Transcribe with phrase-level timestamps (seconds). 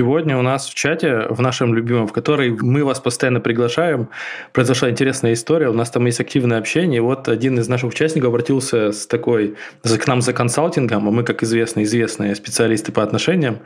[0.00, 4.08] сегодня у нас в чате, в нашем любимом, в который мы вас постоянно приглашаем,
[4.54, 5.68] произошла интересная история.
[5.68, 6.96] У нас там есть активное общение.
[6.96, 11.22] И вот один из наших участников обратился с такой к нам за консалтингом, а мы,
[11.22, 13.58] как известно, известные специалисты по отношениям.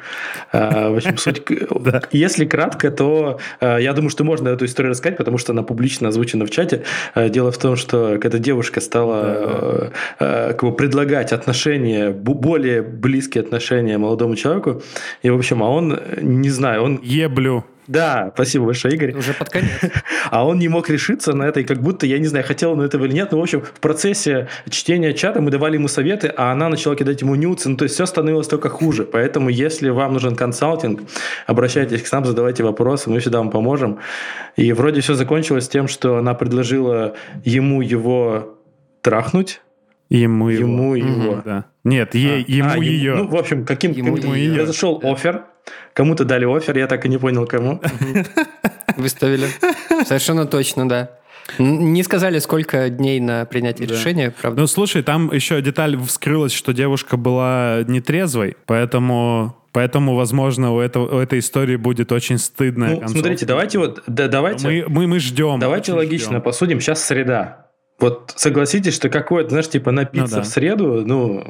[0.50, 1.42] А, в общем, суть...
[2.10, 6.08] Если кратко, то а, я думаю, что можно эту историю рассказать, потому что она публично
[6.08, 6.82] озвучена в чате.
[7.14, 13.98] А, дело в том, что эта девушка стала как бы предлагать отношения, более близкие отношения
[13.98, 14.82] молодому человеку.
[15.22, 17.00] И, в общем, а он, не знаю, он...
[17.02, 17.64] Еблю.
[17.86, 19.14] Да, спасибо большое, Игорь.
[19.14, 19.70] Уже под конец.
[20.30, 22.80] А он не мог решиться на это, и как будто, я не знаю, хотел он
[22.80, 26.50] этого или нет, но, в общем, в процессе чтения чата мы давали ему советы, а
[26.50, 29.04] она начала кидать ему нюцы, ну, то есть все становилось только хуже.
[29.04, 31.02] Поэтому, если вам нужен консалтинг,
[31.46, 33.98] обращайтесь к нам, задавайте вопросы, мы всегда вам поможем.
[34.56, 38.56] И вроде все закончилось тем, что она предложила ему его
[39.02, 39.60] трахнуть,
[40.10, 41.08] Ему, ему его.
[41.08, 41.42] его.
[41.44, 41.64] Да.
[41.82, 43.14] Нет, ей, а, ему а, ее.
[43.14, 44.54] Ну, в общем, каким ему каким ее.
[44.54, 45.12] произошел да.
[45.12, 45.44] офер.
[45.94, 47.80] Кому-то дали офер, я так и не понял, кому.
[48.96, 49.46] Выставили.
[50.04, 51.10] Совершенно точно, да.
[51.58, 53.94] Не сказали, сколько дней на принятие да.
[53.94, 54.60] решения, правда.
[54.62, 61.16] Ну, слушай, там еще деталь вскрылась, что девушка была нетрезвой, поэтому Поэтому, возможно, у, этого,
[61.16, 63.18] у этой истории будет очень стыдная ну, концовка.
[63.18, 64.68] Смотрите, давайте вот, да, давайте...
[64.68, 65.58] Мы, мы, мы ждем.
[65.58, 66.42] Давайте логично ждем.
[66.42, 66.80] посудим.
[66.80, 67.63] Сейчас среда.
[68.04, 70.42] Вот согласитесь, что какое-то, знаешь, типа напиться ну, да.
[70.42, 71.42] в среду, ну,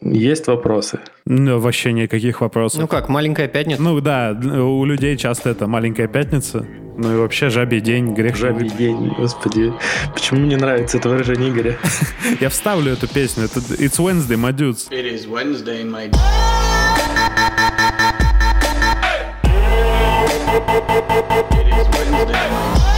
[0.00, 0.98] есть вопросы.
[1.26, 2.80] Ну, вообще никаких вопросов.
[2.80, 3.82] Ну как, маленькая пятница?
[3.82, 6.66] Ну да, у людей часто это маленькая пятница.
[6.96, 8.34] Ну и вообще жабий день, грех.
[8.34, 8.78] Жабий быть.
[8.78, 9.74] день, господи.
[10.14, 11.76] Почему мне нравится это выражение Игоря?
[12.40, 13.44] Я вставлю эту песню.
[13.44, 14.88] Это It's Wednesday, my dudes.
[14.90, 16.18] It is Wednesday, my dudes.
[21.52, 22.89] It is Wednesday,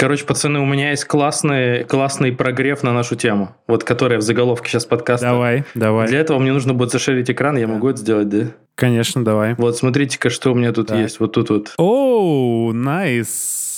[0.00, 4.70] Короче, пацаны, у меня есть классный, классный прогрев на нашу тему, вот которая в заголовке
[4.70, 5.26] сейчас подкаста.
[5.26, 6.08] Давай, давай.
[6.08, 8.46] Для этого мне нужно будет зашерить экран, я могу это сделать, да?
[8.76, 9.56] Конечно, давай.
[9.58, 10.98] Вот смотрите-ка, что у меня тут да.
[10.98, 11.74] есть, вот тут вот.
[11.76, 13.69] Оу, найс.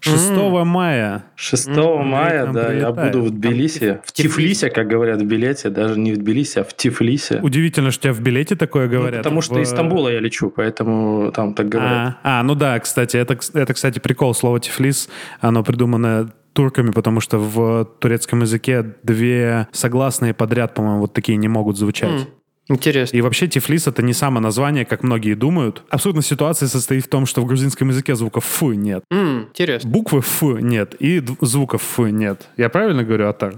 [0.00, 0.64] 6 mm.
[0.64, 1.24] мая.
[1.36, 2.80] 6 mm, мая, да, прилетает.
[2.80, 4.00] я буду в Тбилиси.
[4.04, 7.40] В Тифлисе, как говорят в билете, даже не в Тбилиси, а в Тифлисе.
[7.42, 9.18] Удивительно, что тебя в билете такое ну, говорят.
[9.18, 9.60] Ну, потому что в...
[9.60, 12.16] из Стамбула я лечу, поэтому там так говорят.
[12.22, 14.34] А, а ну да, кстати, это, это, кстати, прикол.
[14.34, 15.08] Слово Тифлис,
[15.40, 21.48] оно придумано турками, потому что в турецком языке две согласные подряд, по-моему, вот такие не
[21.48, 22.10] могут звучать.
[22.10, 22.26] Мм.
[22.68, 23.16] Интересно.
[23.16, 25.82] И вообще Тифлис это не само название, как многие думают.
[25.90, 29.02] Абсолютно ситуация состоит в том, что в грузинском языке звука «ф» нет.
[29.12, 29.90] Мм, интересно.
[29.90, 32.48] Буквы «ф» нет и звука «ф» нет.
[32.56, 33.54] Я правильно говорю, Атар?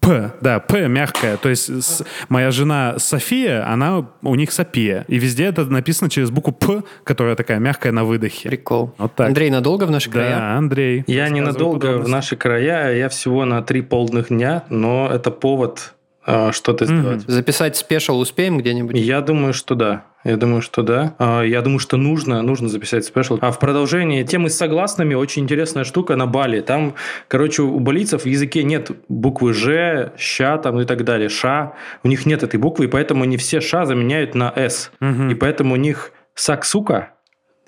[0.00, 1.36] П, да, П мягкая.
[1.36, 5.04] То есть с, моя жена София, она у них София.
[5.08, 8.48] И везде это написано через букву П, которая такая мягкая на выдохе.
[8.48, 8.94] Прикол.
[8.98, 9.28] Вот так.
[9.28, 10.36] Андрей, надолго в наши края?
[10.36, 11.04] Да, Андрей.
[11.06, 15.94] Я ненадолго в наши края, я всего на три полных дня, но это повод
[16.30, 17.22] а, что-то сделать.
[17.26, 18.94] Записать special успеем где-нибудь?
[18.98, 20.04] Я думаю, что да.
[20.24, 21.14] Я думаю, что да.
[21.18, 23.38] А, я думаю, что нужно, нужно записать special.
[23.40, 26.60] А в продолжении темы с согласными очень интересная штука на Бали.
[26.60, 26.96] Там,
[27.28, 31.30] короче, у балийцев в языке нет буквы Ж, Ща там и так далее.
[31.30, 31.72] Ша.
[32.02, 34.90] У них нет этой буквы, и поэтому они все Ша заменяют на С.
[35.00, 35.30] Угу.
[35.30, 37.14] И поэтому у них саксука,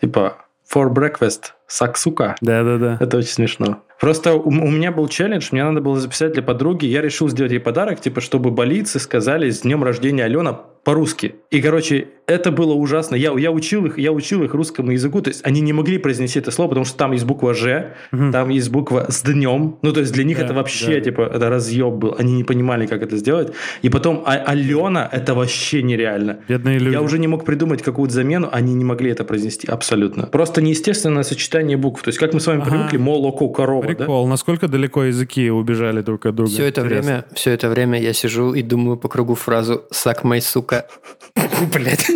[0.03, 0.37] типа
[0.71, 2.37] for breakfast, саксука.
[2.43, 2.99] Да-да-да.
[3.01, 3.83] Это очень смешно.
[4.01, 7.53] Просто у, у меня был челлендж, мне надо было записать для подруги, я решил сделать
[7.53, 11.35] ей подарок, типа, чтобы болицы сказали с днем рождения Алена по-русски.
[11.51, 13.17] И, короче, это было ужасно.
[13.17, 16.39] Я, я, учил их, я учил их русскому языку, то есть они не могли произнести
[16.39, 18.31] это слово, потому что там есть буква «Ж», угу.
[18.31, 19.79] там есть буква «с днем».
[19.83, 21.01] Ну, то есть для них да, это вообще, да.
[21.01, 22.15] типа, это разъеб был.
[22.19, 23.53] Они не понимали, как это сделать.
[23.83, 26.39] И потом а, Алена– это вообще нереально.
[26.49, 26.95] Бедные люди.
[26.95, 30.27] Я уже не мог придумать какую-то замену, они не могли это произнести абсолютно.
[30.27, 32.03] Просто неестественное сочетание букв.
[32.03, 32.71] То есть как мы с вами ага.
[32.71, 33.83] привыкли, молоко, корова.
[33.83, 34.25] Прикол.
[34.25, 34.31] Да?
[34.31, 36.51] Насколько далеко языки убежали друг от друга?
[36.51, 40.41] Все это, время, все это время я сижу и думаю по кругу фразу «сак мой
[40.71, 40.87] сука».
[41.73, 42.11] Блять.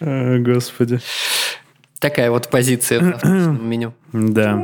[0.44, 1.00] Господи.
[1.98, 3.92] Такая вот позиция в меню.
[4.12, 4.62] Да.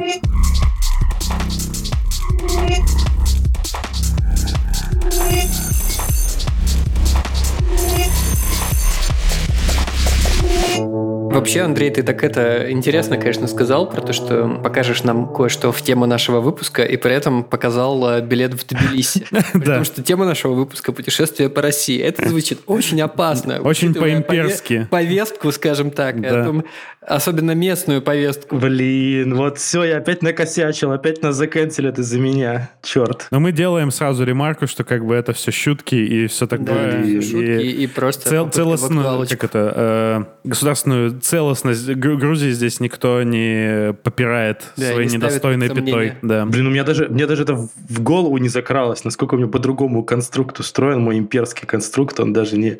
[11.44, 15.82] Вообще, Андрей, ты так это интересно, конечно, сказал про то, что покажешь нам кое-что в
[15.82, 19.26] тему нашего выпуска, и при этом показал э, билет в Тбилиси.
[19.52, 22.00] Потому что тема нашего выпуска– путешествие по России.
[22.00, 23.60] Это звучит очень опасно.
[23.60, 24.88] Очень по-имперски.
[24.90, 26.64] Повестку, скажем так, о том,
[27.06, 28.56] Особенно местную повестку.
[28.56, 32.70] Блин, вот все, я опять накосячил, опять нас заканцелят из-за меня.
[32.82, 33.26] Черт.
[33.30, 36.92] Но мы делаем сразу ремарку, что как бы это все шутки и все такое.
[36.92, 39.36] Да, и, шутки и, и просто цел, целостную, актуалочку.
[39.36, 45.68] как это, э, государственную целостность Гру- Грузии здесь никто не попирает Да, своей не недостойной
[45.68, 46.14] пятой.
[46.22, 46.46] Да.
[46.46, 50.04] Блин, у меня даже, мне даже это в голову не закралось, насколько у меня по-другому
[50.04, 52.78] конструкт устроен, мой имперский конструкт, он даже не,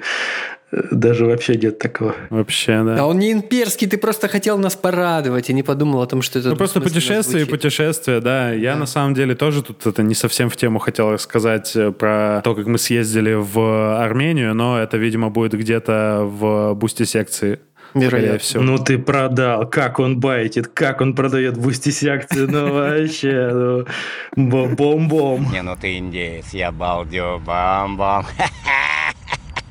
[0.91, 2.15] даже вообще нет такого.
[2.31, 2.97] Вообще, да.
[3.01, 6.39] А он не имперский, ты просто хотел нас порадовать и не подумал о том, что
[6.39, 8.51] это Ну, просто путешествие и путешествие, да.
[8.53, 12.41] Я на самом деле тоже тут это не совсем в тему хотел рассказать э, про
[12.43, 17.61] то, как мы съездили в Армению, но это, видимо, будет где-то в бусте секции.
[17.95, 18.39] Вероятно.
[18.39, 18.63] всего.
[18.65, 23.87] Ну ты продал, как он байтит, как он продает бустись акции, ну вообще, ну,
[24.35, 25.53] бо- бом-бом.
[25.53, 28.27] Не, ну ты индеец, я балдю, бам-бам.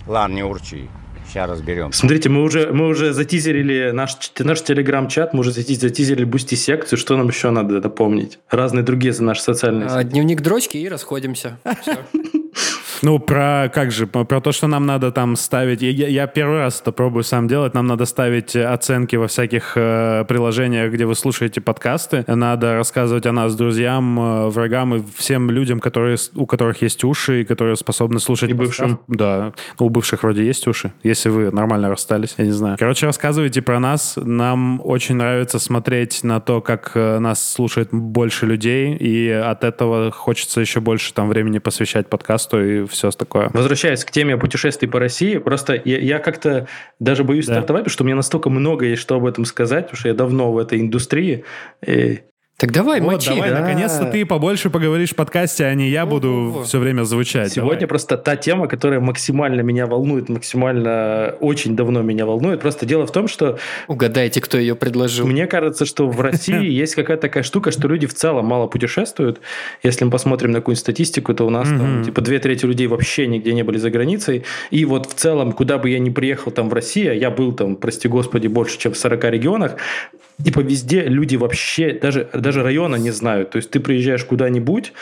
[0.08, 0.90] Ладно, не урчи,
[1.28, 2.00] сейчас разберемся.
[2.00, 7.00] Смотрите, мы уже, мы уже затизерили наш, наш телеграм-чат, мы уже зати- затизерили бусти секцию,
[7.00, 8.40] что нам еще надо напомнить?
[8.50, 10.12] Разные другие за наши социальные А, сети.
[10.12, 11.58] дневник дрочки и расходимся.
[11.82, 11.96] Всё.
[13.04, 15.82] Ну, про как же, про то, что нам надо там ставить.
[15.82, 17.74] Я, я- первый раз это пробую сам делать.
[17.74, 22.24] Нам надо ставить э, оценки во всяких э, приложениях, где вы слушаете подкасты.
[22.28, 27.42] Надо рассказывать о нас друзьям, э, врагам и всем людям, которые, у которых есть уши
[27.42, 28.52] и которые способны слушать.
[28.52, 28.80] И подкаст.
[28.80, 29.00] бывшим.
[29.10, 29.52] Да.
[29.80, 30.94] Ну, у бывших вроде есть уши.
[31.04, 32.78] Если вы нормально расстались, я не знаю.
[32.80, 34.14] Короче, рассказывайте про нас.
[34.16, 40.10] Нам очень нравится смотреть на то, как э, нас слушает больше людей, и от этого
[40.12, 43.50] хочется еще больше там времени посвящать подкасту и все такое.
[43.54, 46.68] Возвращаясь к теме путешествий по России, просто я, я как-то
[47.00, 47.54] даже боюсь Да.
[47.54, 50.13] стартовать, потому что у меня настолько много есть что об этом сказать, потому что я
[50.13, 51.44] давно в этой индустрии.
[51.86, 52.22] И
[52.58, 53.30] Так давай, Вот, мочи.
[53.30, 53.60] давай, да.
[53.62, 56.64] наконец-то ты побольше поговоришь в подкасте, а не я буду Во-во-во.
[56.64, 57.52] все время звучать.
[57.52, 57.88] Сегодня Давай.
[57.88, 62.62] просто та тема, которая максимально меня волнует, максимально очень давно меня волнует.
[62.62, 63.58] Просто дело в том, что
[63.88, 65.26] Угадайте, кто ее предложил.
[65.28, 69.42] Мне кажется, что в России есть какая-то такая штука, что люди в целом мало путешествуют.
[69.82, 73.26] Если мы посмотрим на какую-нибудь статистику, то у нас там типа две трети людей вообще
[73.28, 74.46] нигде не были за границей.
[74.70, 77.52] И вот в целом, куда бы я ни приехал там в Россию, а я был
[77.52, 79.76] там, прости господи, больше, чем в 40 регионах,
[80.44, 83.51] типа везде люди вообще даже, даже района не знают.
[83.51, 84.94] То есть ты приезжаешь куда-нибудь,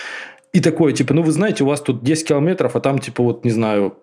[0.53, 3.45] и такое, типа, ну вы знаете, у вас тут 10 километров, а там, типа, вот,
[3.45, 3.97] не знаю,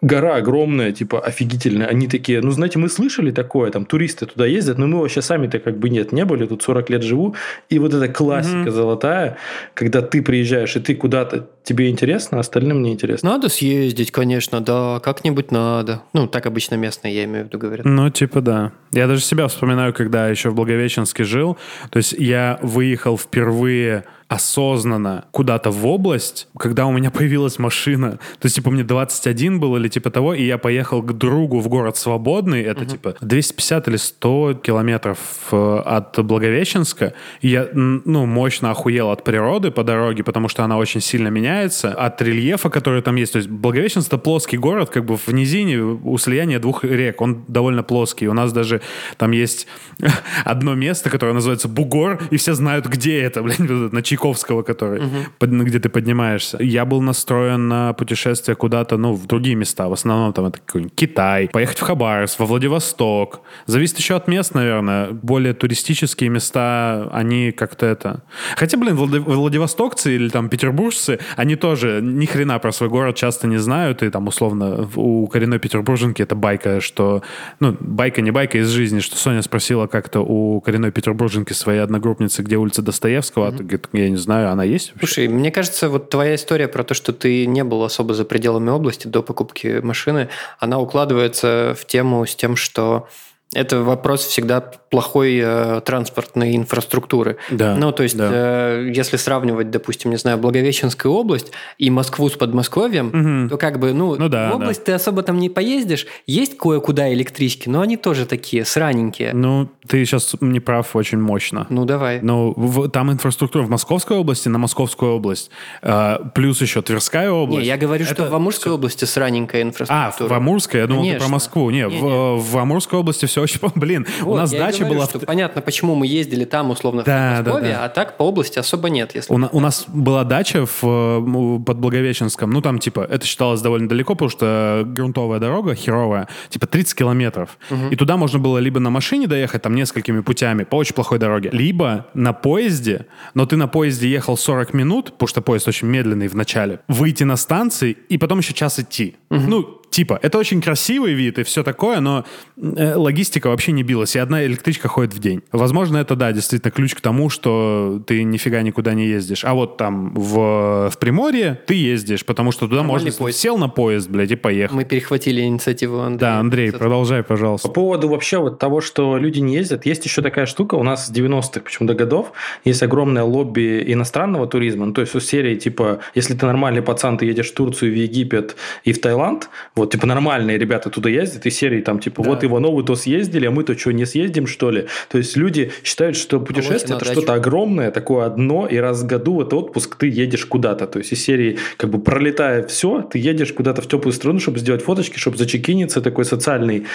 [0.00, 1.88] гора огромная, типа, офигительная.
[1.88, 5.58] Они такие, ну, знаете, мы слышали такое, там, туристы туда ездят, но мы вообще сами-то
[5.58, 7.34] как бы нет, не были, тут 40 лет живу.
[7.68, 9.36] И вот эта классика золотая,
[9.74, 13.30] когда ты приезжаешь, и ты куда-то, тебе интересно, а остальным не интересно.
[13.30, 16.02] Надо съездить, конечно, да, как-нибудь надо.
[16.12, 17.84] Ну, так обычно местные, я имею в виду, говорят.
[17.84, 18.72] Ну, типа, да.
[18.92, 21.58] Я даже себя вспоминаю, когда еще в Благовещенске жил.
[21.90, 28.12] То есть я выехал впервые осознанно куда-то в область, когда у меня появилась машина.
[28.12, 31.68] То есть, типа, мне 21 было или типа того, и я поехал к другу в
[31.68, 32.62] город Свободный.
[32.62, 35.18] Это, типа, 250 или 100 километров
[35.50, 37.14] э, от Благовещенска.
[37.40, 41.94] И я, ну, мощно охуел от природы по дороге, потому что она очень сильно меняется.
[41.94, 43.32] От рельефа, который там есть.
[43.32, 47.22] То есть, Благовещенск— это плоский город, как бы в низине, у слияния двух рек.
[47.22, 48.28] Он довольно плоский.
[48.28, 48.82] У нас даже
[49.16, 49.66] там есть
[50.44, 54.62] одно место, которое называется Бугор, и все знают, где это, блин, вот это, на Чайковского,
[54.62, 55.00] который,
[55.38, 56.58] под- ну, где ты поднимаешься.
[56.60, 59.88] Я был настроен на путешествие куда-то, ну, в другие места.
[59.88, 63.40] В основном там это какой-нибудь Китай, поехать в Хабаровск, во Владивосток.
[63.66, 65.10] Зависит еще от мест, наверное.
[65.12, 68.22] Более туристические места, они как-то это...
[68.56, 73.46] Хотя, блин, Влади- владивостокцы или там петербуржцы, они тоже ни хрена про свой город часто
[73.46, 77.22] не знают, и там условно у коренной петербурженки это байка, что...
[77.60, 82.42] Ну, байка не байка из жизни, что Соня спросила как-то у коренной петербурженки своей одногруппницы,
[82.42, 85.06] где улица Достоевского, а ты говорит, я не знаю, она есть вообще?
[85.06, 88.70] Слушай, мне кажется, вот твоя история про то, что ты не был особо за пределами
[88.70, 90.28] области до покупки машины,
[90.58, 93.08] она укладывается в тему с тем, что
[93.54, 97.36] это вопрос всегда плохой э, транспортной инфраструктуры.
[97.50, 98.28] Да, Ну, то есть, да.
[98.30, 103.48] э, если сравнивать, допустим, не знаю, Благовещенскую область и Москву с Подмосковьем, Мгм.
[103.50, 106.06] то как бы, ну, Ну да, в область ты особо там не поездишь.
[106.26, 109.32] Есть кое-куда электрички, но они тоже такие сраненькие.
[109.34, 111.66] Ну, ты сейчас не прав очень мощно.
[111.70, 112.20] Ну, давай.
[112.22, 115.50] Ну, в- там инфраструктура в Московской области на Московскую область,
[115.82, 117.60] э, плюс еще Тверская область.
[117.62, 120.28] Не, я говорю, что Это в Амурской области сраненькая А, инфраструктура.
[120.28, 120.80] в Амурской?
[120.80, 121.28] Я думал, ты про.
[121.28, 121.70] Москву.
[121.70, 122.38] Не, в, Не-не.
[122.40, 123.60] в Амурской области все очень...
[123.74, 125.06] Блин, у Вот, нас я и дача говорю, была...
[125.06, 127.84] что в- понятно, почему мы ездили там, условно, Да, в Подмосковье, да, да.
[127.84, 129.14] а так по области особо нет.
[129.14, 129.32] Если...
[129.32, 132.50] У, на- у нас была дача в, под Благовещенском.
[132.50, 137.58] Ну, там, типа, это считалось довольно далеко, потому что грунтовая дорога херовая, типа 30 километров.
[137.90, 141.50] И туда можно было либо на машине доехать, там, несколькими путями, по очень плохой дороге,
[141.52, 146.28] либо на поезде, но ты на поезде ехал 40 минут, потому что поезд очень медленный
[146.28, 149.16] в начале, выйти на станции и потом еще час идти.
[149.30, 152.24] Ну, типа, это очень красивый вид и все такое, но
[152.56, 155.42] э, логистика вообще не билась, и одна электричка ходит в день.
[155.52, 159.44] Возможно, это, да, действительно ключ к тому, что ты нифига никуда не ездишь.
[159.44, 163.18] А вот там в, в Приморье ты ездишь, потому что туда Нормальный можно...
[163.18, 163.38] поезд.
[163.38, 164.76] Сел на поезд, блядь, и поехал.
[164.76, 166.32] Мы перехватили инициативу Андрея.
[166.32, 167.68] Да, Андрей, продолжай, пожалуйста.
[167.68, 171.06] По поводу вообще вот того, что люди не ездят, есть еще такая штука, у нас
[171.06, 172.32] с 90-х почему-то годов
[172.64, 177.18] есть огромное лобби иностранного туризма, ну, то есть у серии, типа, если ты нормальный пацан,
[177.18, 181.46] ты едешь в Турцию, в Египет и в Таиланд, вот, типа, нормальные ребята туда ездят,
[181.46, 182.30] и серии там, типа, Да.
[182.30, 184.86] вот Ивановы то съездили, а мы-то что, не съездим, что ли?
[185.08, 189.06] То есть люди считают, что путешествие на это что-то огромное, такое одно, и раз в
[189.06, 193.02] году в это отпуск ты едешь куда-то, то есть из серии, как бы, пролетая все,
[193.02, 196.86] ты едешь куда-то в теплую страну, чтобы сделать фоточки, чтобы зачекиниться, такой социальный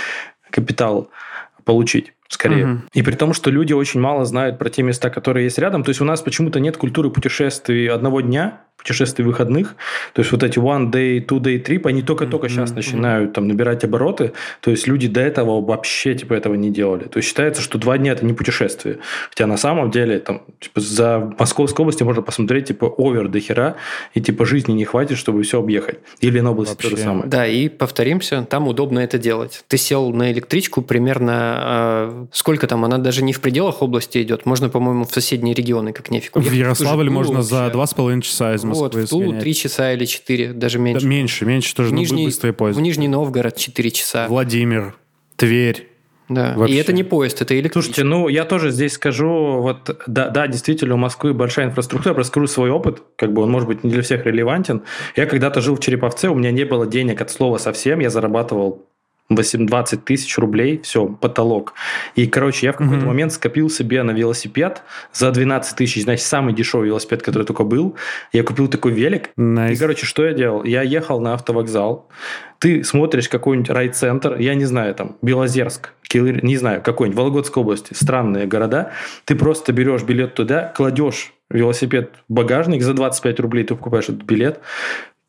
[0.50, 1.10] капитал
[1.66, 2.66] получить скорее.
[2.66, 2.90] Мгм.
[2.94, 5.84] И при том, что люди очень мало знают про те места, которые есть рядом.
[5.84, 9.76] То есть у нас почему-то нет культуры путешествий одного дня, путешествий выходных.
[10.14, 12.76] То есть вот эти one day, two day trip, они только-только сейчас Мгм.
[12.76, 14.34] начинают там набирать обороты.
[14.60, 17.06] То есть люди до этого вообще типа этого не делали.
[17.06, 18.98] То есть считается, что два дня это не путешествие.
[19.30, 23.76] Хотя на самом деле там типа, за Московской области можно посмотреть типа овер до хера
[24.16, 26.00] и типа жизни не хватит, чтобы все объехать.
[26.20, 27.04] Или на области то же Вообще.
[27.06, 27.28] самое.
[27.28, 29.64] Да, и повторимся, там удобно это делать.
[29.68, 32.23] Ты сел на электричку примерно...
[32.32, 32.86] сколько там?
[32.86, 34.46] Она даже не в пределах области идет.
[34.46, 36.36] Можно, по-моему, в соседние регионы как нефиг.
[36.36, 36.52] В.
[36.52, 37.74] Ярославль Тулу можно за вообще.
[37.74, 39.44] два с половиной часа из Вот, Москвы в Тулу сгонять.
[39.44, 41.06] 3 часа или 4, даже Да, меньше.
[41.08, 42.78] меньше, меньше тоже, в, ну, Нижний, быстрые поезд.
[42.78, 44.28] в Нижний Новгород 4 часа.
[44.28, 44.96] Владимир,
[45.36, 45.90] Тверь.
[46.30, 46.54] Да.
[46.56, 46.76] Вообще.
[46.76, 47.82] И это не поезд, это электричка.
[47.82, 52.16] Слушайте, ну я тоже здесь скажу, вот да, да, действительно у Москвы большая инфраструктура, я
[52.16, 54.84] просто скажу свой опыт, как бы он может быть не для всех релевантен.
[55.18, 58.86] Я когда-то жил в Череповце, у меня не было денег от слова совсем, я зарабатывал
[59.36, 61.74] 8-20 тысяч рублей, все, потолок.
[62.16, 63.08] И, короче, я в какой-то Мгм.
[63.08, 64.82] момент скопил себе на велосипед
[65.14, 67.96] за 12 тысяч, значит, самый дешевый велосипед, который только был.
[68.32, 69.80] Я купил такой велик, и, Nice.
[69.80, 70.64] короче, что я делал?
[70.64, 72.08] Я ехал на автовокзал,
[72.60, 77.94] ты смотришь какой-нибудь райцентр, я не знаю, там, Белозерск, Килыр- не знаю, какой-нибудь, Вологодской области,
[77.94, 78.92] странные города,
[79.26, 84.24] ты просто берешь билет туда, кладешь велосипед в багажник за 25 рублей, ты покупаешь этот
[84.24, 84.60] билет,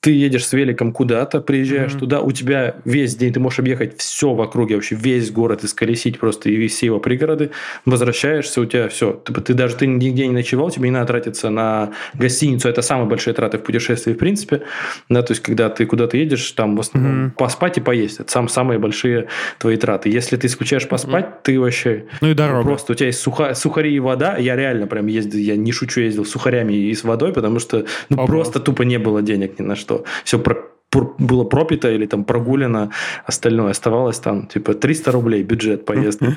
[0.04, 2.00] ты едешь с великом куда-то, приезжаешь Мгм.
[2.00, 6.18] туда, у тебя весь день ты можешь объехать все в округе, вообще весь город исколесить
[6.18, 7.52] просто и все его пригороды,
[7.87, 11.49] возвращаешься, у тебя все, ты, ты даже ты нигде не ночевал, тебе не надо тратиться
[11.49, 14.61] на гостиницу, это самые большие траты в путешествии в принципе,
[15.08, 17.30] да, то есть когда ты куда-то едешь, там в основном Мгм.
[17.30, 20.11] поспать и поесть, это сам, самые большие твои траты.
[20.11, 22.62] Если ты исключаешь поспать, ты вообще Ну и дорога.
[22.64, 24.37] Просто у тебя есть суха- сухари и вода.
[24.37, 27.87] Я реально прям ездил, я не шучу, ездил с сухарями и с водой, потому что
[28.11, 29.93] ну, просто тупо не было денег ни на что.
[30.24, 30.38] Все
[31.00, 32.90] было пропито или там прогулено,
[33.26, 36.36] остальное оставалось там, типа 300 рублей бюджет поездки.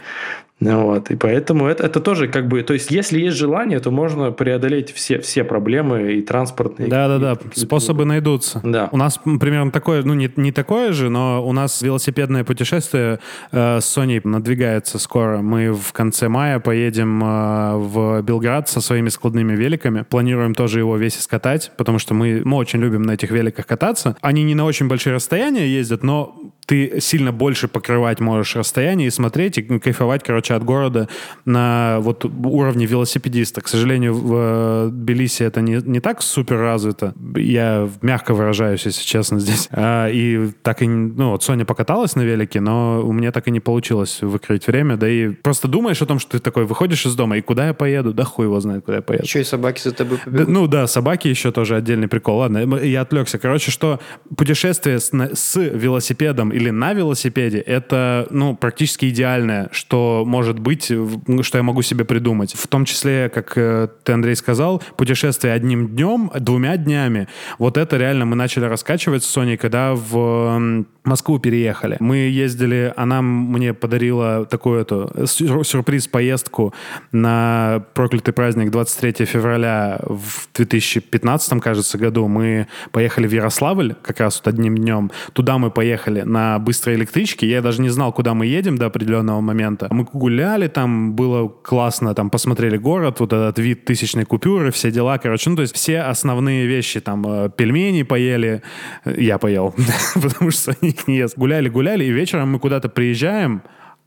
[0.60, 4.32] Вот, и поэтому это, это тоже как бы, то есть если есть желание, то можно
[4.32, 6.90] преодолеть все, все проблемы и транспортные.
[6.90, 8.60] Да-да-да, и способы найдутся.
[8.64, 8.90] Да.
[8.92, 13.20] У нас примерно такое, ну не, не такое же, но у нас велосипедное путешествие
[13.52, 15.42] э, с Соней надвигается скоро.
[15.42, 20.06] Мы в конце мая поедем э, в Белград со своими складными великами.
[20.10, 24.18] Планируем тоже его весь искатать, потому что мы, мы очень любим на этих великах кататься.
[24.22, 26.36] Они не на очень большие расстояния ездят, но
[26.68, 31.08] ты сильно больше покрывать можешь расстояние и смотреть, и кайфовать, короче, от города
[31.46, 33.62] на вот уровне велосипедиста.
[33.62, 37.14] К сожалению, в э, Тбилиси это не, не так супер развито.
[37.38, 39.70] Я мягко выражаюсь, если честно, здесь.
[39.72, 43.52] А, и так и, ну, вот Соня покаталась на велике, но у меня так и
[43.52, 44.98] не получилось выкроить время.
[44.98, 47.74] Да и просто думаешь о том, что ты такой выходишь из дома, и куда я
[47.74, 48.14] поеду?
[48.14, 49.24] Да хуй его знает, куда я поеду.
[49.24, 50.48] Еще и собаки за тобой Да, побегут.
[50.50, 52.40] ну да, собаки еще тоже отдельный прикол.
[52.40, 53.40] Ладно, я отвлекся.
[53.40, 54.02] Короче, что
[54.36, 61.44] путешествие с, с велосипедом или на велосипеде это, ну, практически идеальное, что может быть, ну,
[61.44, 62.54] что я могу себе придумать.
[62.54, 67.28] В том числе, как э, ты, Андрей, сказал, путешествие одним днем, двумя днями.
[67.60, 71.98] Вот это реально мы начали раскачивать с Соней, когда в Москву переехали.
[72.00, 76.74] Мы ездили, она мне подарила такую эту сюр- сюрприз-поездку
[77.12, 82.28] на проклятый праздник 23 февраля в 2015, кажется, году.
[82.28, 85.12] Мы поехали в Ярославль как раз вот одним днем.
[85.34, 87.48] Туда мы поехали на быстрой электричке.
[87.48, 89.88] Я даже не знал, куда мы едем до определенного момента.
[89.92, 95.18] Мы гуляли там, было классно, там посмотрели город, вот этот вид тысячной купюры, все дела,
[95.18, 95.50] короче.
[95.50, 98.62] Ну, то есть все основные вещи, там, э, пельмени поели,
[99.06, 99.76] я поел,
[100.14, 101.38] потому что они их не ест.
[101.38, 103.62] Гуляли, гуляли, и вечером мы куда-то приезжаем,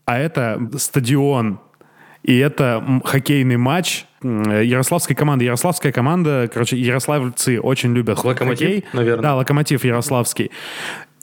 [0.05, 1.59] а это стадион,
[2.23, 5.45] и это хоккейный матч ярославской команды.
[5.45, 8.85] Ярославская команда, короче, ярославцы очень любят Локомотив, хоккей.
[8.93, 9.23] наверное.
[9.23, 10.51] Да, локомотив ярославский.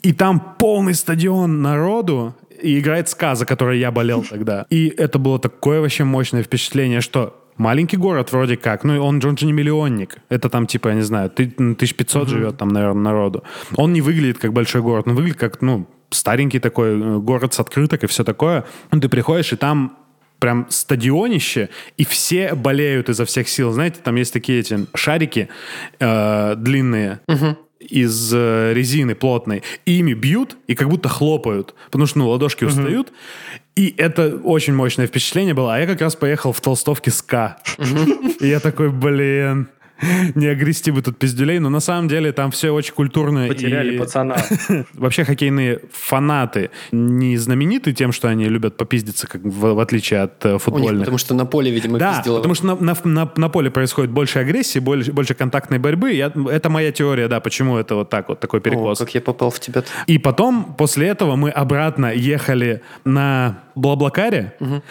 [0.01, 4.65] И там полный стадион народу, и играет СКА, за которой я болел тогда.
[4.69, 9.37] И это было такое вообще мощное впечатление, что маленький город вроде как, ну, он, он
[9.37, 10.17] же не миллионник.
[10.29, 12.29] Это там, типа, я не знаю, 1500 угу.
[12.29, 13.43] живет там, наверное, народу.
[13.75, 17.59] Он не выглядит как большой город, он выглядит как, ну, старенький такой э, город с
[17.59, 18.65] открыток и все такое.
[18.91, 19.97] Ну, ты приходишь, и там
[20.39, 23.71] прям стадионище, и все болеют изо всех сил.
[23.71, 25.49] Знаете, там есть такие эти шарики
[25.99, 27.19] э, длинные.
[27.27, 32.65] Угу из э, резины плотной, ими бьют и как будто хлопают, потому что, ну, ладошки
[32.65, 33.09] устают.
[33.09, 33.15] Угу.
[33.75, 35.75] И это очень мощное впечатление было.
[35.75, 37.57] А я как раз поехал в толстовке СКА.
[37.77, 38.31] Угу.
[38.41, 39.69] И я такой, блин,
[40.35, 43.47] не огрести бы тут пиздюлей, но на самом деле там все очень культурно.
[43.47, 43.97] Потеряли и...
[43.97, 44.37] пацана.
[44.93, 50.45] Вообще хоккейные фанаты не знамениты тем, что они любят попиздиться, как в, в отличие от
[50.45, 50.91] э, футбольных.
[50.91, 52.37] Них, потому что на поле, видимо, Да, пиздило.
[52.37, 56.13] потому что на, на, на, на поле происходит больше агрессии, больше, больше контактной борьбы.
[56.13, 59.01] Я, это моя теория, да, почему это вот так вот, такой перекос.
[59.01, 59.83] О, как я попал в тебя.
[60.07, 64.55] И потом, после этого, мы обратно ехали на Блаблакаре.
[64.59, 64.81] Угу.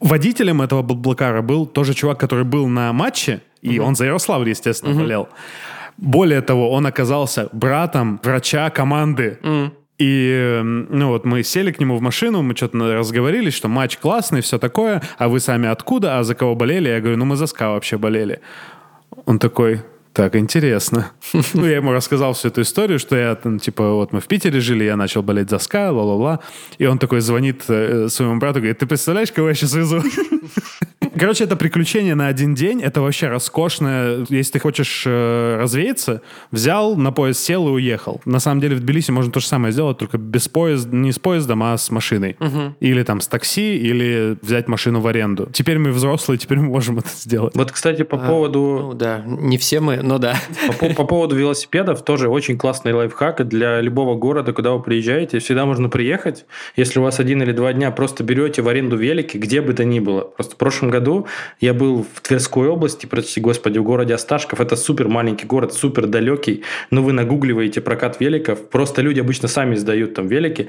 [0.00, 3.88] Водителем этого Блаблакара был тоже чувак, который был на матче, и угу.
[3.88, 5.00] он за Ярославль, естественно, угу.
[5.00, 5.28] болел.
[5.96, 9.38] Более того, он оказался братом врача команды.
[9.42, 9.72] Угу.
[9.98, 14.42] И, ну вот, мы сели к нему в машину, мы что-то разговорились, что матч классный,
[14.42, 16.88] все такое, а вы сами откуда, а за кого болели?
[16.88, 18.40] Я говорю, ну мы за СКА вообще болели.
[19.26, 19.82] Он такой,
[20.18, 21.12] так, интересно.
[21.54, 24.60] Ну, я ему рассказал всю эту историю, что я, там, типа, вот мы в Питере
[24.60, 26.40] жили, я начал болеть за ска, ла-ла-ла.
[26.78, 30.02] И он такой звонит э, своему брату, говорит, ты представляешь, кого я сейчас везу?
[31.18, 32.80] Короче, это приключение на один день.
[32.80, 34.24] Это вообще роскошное.
[34.28, 36.22] Если ты хочешь э, развеяться,
[36.52, 38.20] взял, на поезд сел и уехал.
[38.24, 41.18] На самом деле в Тбилиси можно то же самое сделать, только без поезда, не с
[41.18, 42.36] поездом, а с машиной.
[42.38, 42.76] Угу.
[42.80, 45.48] Или там с такси, или взять машину в аренду.
[45.52, 47.54] Теперь мы взрослые, теперь мы можем это сделать.
[47.56, 48.78] Вот, кстати, по а, поводу...
[48.82, 50.36] Ну да, не все мы, но да.
[50.78, 55.40] По, по поводу велосипедов тоже очень классный лайфхак для любого города, куда вы приезжаете.
[55.40, 56.46] Всегда можно приехать,
[56.76, 59.84] если у вас один или два дня просто берете в аренду велики, где бы то
[59.84, 60.20] ни было.
[60.20, 61.26] Просто в прошлом году году
[61.60, 64.60] я был в Тверской области, прости господи, в городе Осташков.
[64.60, 66.62] Это супер маленький город, супер далекий.
[66.90, 68.68] Но вы нагугливаете прокат великов.
[68.68, 70.68] Просто люди обычно сами сдают там велики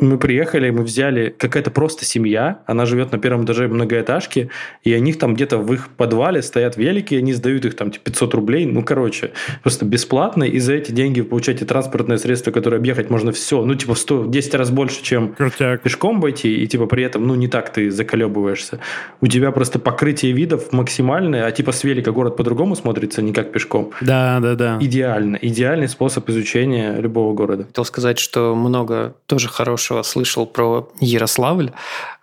[0.00, 4.50] мы приехали, мы взяли какая-то просто семья, она живет на первом этаже многоэтажки,
[4.82, 8.04] и у них там где-то в их подвале стоят велики, они сдают их там 500
[8.30, 12.76] типа, рублей, ну, короче, просто бесплатно, и за эти деньги вы получаете транспортное средство, которое
[12.78, 15.82] объехать можно все, ну, типа, в 100, 10 раз больше, чем Крутяк.
[15.82, 18.80] пешком пойти, и, типа, при этом, ну, не так ты заколебываешься.
[19.20, 23.52] У тебя просто покрытие видов максимальное, а, типа, с велика город по-другому смотрится, не как
[23.52, 23.90] пешком.
[24.00, 24.78] Да, да, да.
[24.80, 25.36] Идеально.
[25.40, 27.64] Идеальный способ изучения любого города.
[27.64, 31.72] Хотел сказать, что много тоже хорошего хорошего слышал про Ярославль.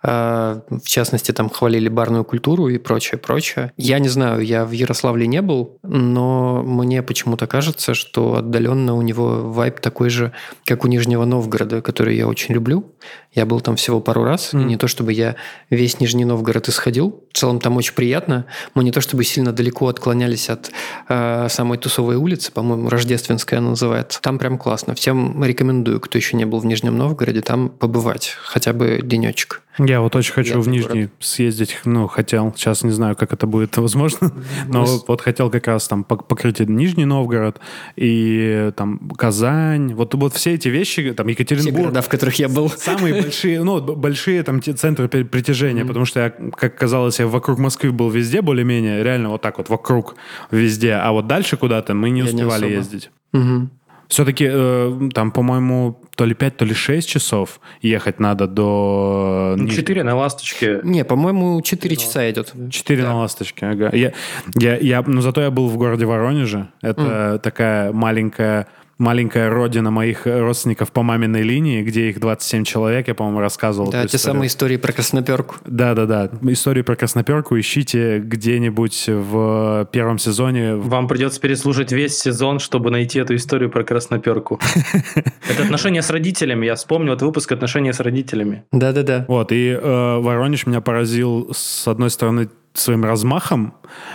[0.02, 3.72] Э, в частности, там хвалили барную культуру и прочее, прочее.
[3.76, 9.02] Я не знаю, я в Ярославле не был, но мне почему-то кажется, что отдаленно у
[9.02, 10.32] него вайп такой же,
[10.64, 12.92] как у Нижнего Новгорода, который я очень люблю.
[13.32, 14.62] Я был там всего пару раз, mm.
[14.62, 15.36] и не то чтобы я
[15.70, 17.24] весь Нижний Новгород исходил.
[17.32, 18.46] В целом там очень приятно.
[18.74, 20.70] Мы не то чтобы сильно далеко отклонялись от
[21.08, 24.20] э, самой Тусовой улицы, по-моему, Рождественская она называется.
[24.20, 24.94] Там прям классно.
[24.94, 29.62] Всем рекомендую, кто еще не был в Нижнем Новгороде, там побывать хотя бы денечек.
[29.78, 31.10] Я вот очень хочу в Нижний город.
[31.20, 34.32] съездить, ну, хотел, сейчас не знаю, как это будет возможно,
[34.66, 35.04] но Нас...
[35.06, 37.60] вот хотел как раз там покрыть Нижний Новгород
[37.96, 41.74] и там Казань, вот, вот все эти вещи, там Екатеринбург.
[41.74, 42.68] Все города, в которых я был.
[42.70, 47.92] Самые большие, ну, большие там центры притяжения, потому что я, как казалось, я вокруг Москвы
[47.92, 50.16] был везде более-менее, реально вот так вот вокруг
[50.50, 53.10] везде, а вот дальше куда-то мы не успевали ездить.
[53.32, 53.68] Угу.
[54.08, 59.54] Все-таки э, там, по-моему, то ли 5, то ли 6 часов ехать надо до...
[59.58, 60.80] Ну, 4 на «Ласточке».
[60.82, 62.54] Не, по-моему, 4 часа идет.
[62.70, 63.08] 4 да.
[63.08, 63.90] на «Ласточке», ага.
[63.92, 64.12] Я,
[64.54, 66.68] я, я, но зато я был в городе Воронеже.
[66.80, 67.38] Это mm.
[67.40, 68.66] такая маленькая
[68.98, 73.90] маленькая родина моих родственников по маминой линии, где их 27 человек, я, по-моему, рассказывал.
[73.90, 74.34] Да, те историю.
[74.34, 75.56] самые истории про Красноперку.
[75.64, 80.74] Да-да-да, истории про Красноперку ищите где-нибудь в первом сезоне.
[80.74, 84.60] Вам придется переслушать весь сезон, чтобы найти эту историю про Красноперку.
[85.48, 88.64] Это отношения с родителями, я вспомнил этот выпуск «Отношения с родителями».
[88.72, 89.24] Да-да-да.
[89.28, 93.74] Вот, и э, Воронеж меня поразил, с одной стороны, своим размахом.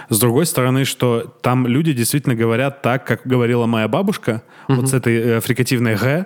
[0.10, 4.82] С другой стороны, что там люди действительно говорят так, как говорила моя бабушка, угу.
[4.82, 6.26] вот с этой э, фрикативной «г»,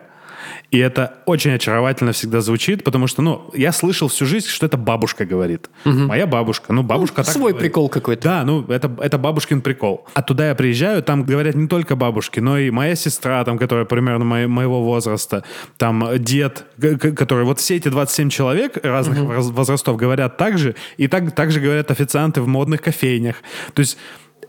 [0.71, 4.77] и это очень очаровательно всегда звучит, потому что, ну, я слышал всю жизнь, что это
[4.77, 5.69] бабушка говорит.
[5.85, 5.93] Угу.
[5.93, 6.73] Моя бабушка.
[6.73, 7.59] Ну, бабушка ну, так Свой говорит.
[7.59, 8.23] прикол какой-то.
[8.23, 10.05] Да, ну, это, это бабушкин прикол.
[10.13, 13.85] А туда я приезжаю, там говорят не только бабушки, но и моя сестра, там, которая
[13.85, 15.43] примерно мо- моего возраста,
[15.77, 17.45] там, дед, который...
[17.45, 19.41] Вот все эти 27 человек разных угу.
[19.53, 23.37] возрастов говорят так же, и так, так же говорят официанты в модных кофейнях.
[23.73, 23.97] То есть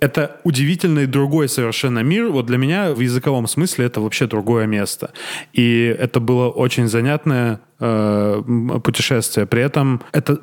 [0.00, 2.28] это удивительный другой совершенно мир.
[2.28, 5.10] Вот для меня в языковом смысле это вообще другое место.
[5.52, 8.42] И это было очень занятное э,
[8.84, 9.46] путешествие.
[9.46, 10.38] При этом это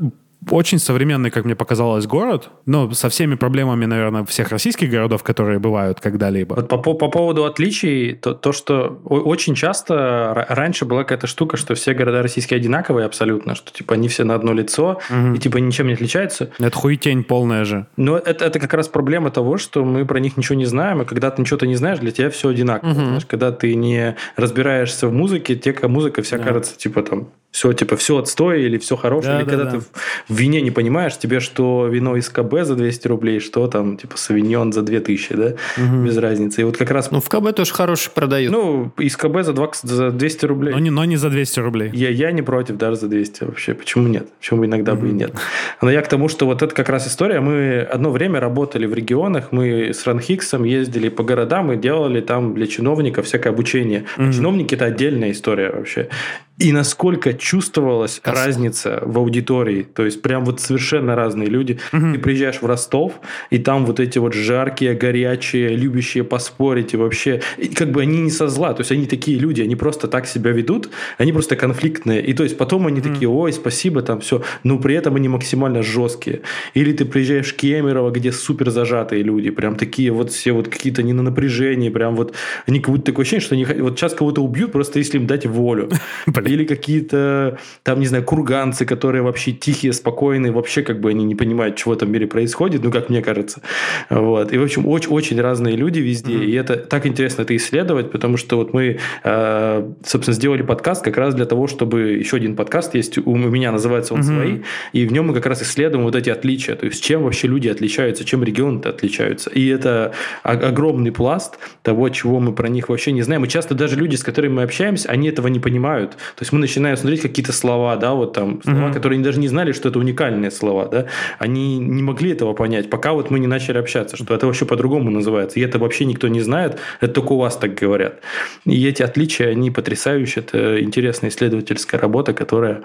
[0.50, 5.60] очень современный, как мне показалось, город, но со всеми проблемами, наверное, всех российских городов, которые
[5.60, 6.56] бывают когда-либо.
[6.56, 11.76] Вот по, по поводу отличий, то, то, что очень часто раньше была какая-то штука, что
[11.76, 15.36] все города российские одинаковые абсолютно, что типа они все на одно лицо угу.
[15.36, 16.52] и типа ничем не отличаются.
[16.60, 17.88] Это хуетень полная же.
[17.98, 21.06] Но это, это как раз проблема того, что мы про них ничего не знаем, и
[21.06, 22.92] когда ты ничего-то не знаешь, для тебя все одинаково.
[22.92, 23.00] Угу.
[23.00, 26.44] Знаешь, когда ты не разбираешься в музыке, тебе музыка вся да.
[26.44, 29.36] кажется типа там все, типа, все отстой или все хорошее.
[29.36, 29.80] Да, или да, когда да.
[29.80, 29.86] ты
[30.36, 34.18] в вине не понимаешь, тебе что вино из КБ за 200 рублей, что там, типа,
[34.18, 35.54] савиньон за 2000, да?
[35.78, 36.06] Угу.
[36.06, 36.62] Без разницы.
[36.62, 37.10] И вот как раз...
[37.12, 38.52] Ну, в КБ тоже хороший продают.
[38.52, 40.74] Ну, из КБ за, 2, за 200 рублей.
[40.74, 41.90] Но не, но не за 200 рублей.
[41.94, 43.74] Я, я не против даже за 200 вообще.
[43.74, 44.28] Почему нет?
[44.40, 45.02] Почему иногда угу.
[45.02, 45.34] бы и нет?
[45.82, 47.40] Но я к тому, что вот это как раз история.
[47.40, 52.54] Мы одно время работали в регионах, мы с Ранхиксом ездили по городам и делали там
[52.56, 54.06] для чиновников всякое обучение.
[54.18, 54.34] Угу.
[54.34, 56.10] Чиновники– это отдельная история вообще.
[56.58, 58.34] И насколько чувствовалась Кас.
[58.34, 59.84] разница в аудитории.
[59.84, 61.80] То есть, прям вот совершенно разные люди.
[61.92, 62.14] Угу.
[62.14, 67.42] Ты приезжаешь в Ростов, и там вот эти вот жаркие, горячие, любящие поспорить и вообще...
[67.58, 68.74] И как бы они не со зла.
[68.74, 72.26] То есть, они такие люди, они просто так себя ведут, они просто конфликтные.
[72.26, 73.10] И то есть, потом они угу.
[73.10, 74.42] такие, ой, спасибо, там все.
[74.64, 76.42] Но при этом они максимально жесткие.
[76.74, 79.50] Или ты приезжаешь в Кемерово, где супер зажатые люди.
[79.50, 81.90] Прям такие вот все вот какие-то не на напряжении.
[81.90, 82.34] Прям вот...
[82.66, 85.46] Они как будто такое ощущение, что они вот сейчас кого-то убьют, просто если им дать
[85.46, 85.90] волю.
[86.48, 91.36] Или какие-то, там, не знаю, курганцы, которые вообще тихие, спокойные, вообще как бы они не
[91.36, 93.62] понимают, чего в этом мире происходит, ну, как мне кажется.
[94.10, 94.54] Вот.
[94.54, 96.34] И, в общем, очень, очень разные люди везде.
[96.34, 96.46] Mm-hmm.
[96.46, 101.18] И это так интересно это исследовать, потому что вот мы, э, собственно, сделали подкаст как
[101.18, 104.24] раз для того, чтобы еще один подкаст есть у меня, называется он mm-hmm.
[104.24, 104.58] «Свои»,
[104.94, 107.68] и в нем мы как раз исследуем вот эти отличия, то есть чем вообще люди
[107.68, 109.50] отличаются, чем регионы-то отличаются.
[109.50, 113.46] И это огромный пласт того, чего мы про них вообще не знаем.
[113.46, 116.18] И часто даже люди, с которыми мы общаемся, они этого не понимают.
[116.36, 118.94] То есть мы начинаем смотреть какие-то слова, да, вот там слова, mm-hmm.
[118.94, 121.06] которые они даже не знали, что это уникальные слова, да,
[121.40, 125.10] они не могли этого понять, пока вот мы не начали общаться, что это вообще по-другому
[125.10, 128.20] называется, и это вообще никто не знает, это только у вас так говорят.
[128.66, 132.84] И эти отличия, они потрясающие, это интересная исследовательская работа, которая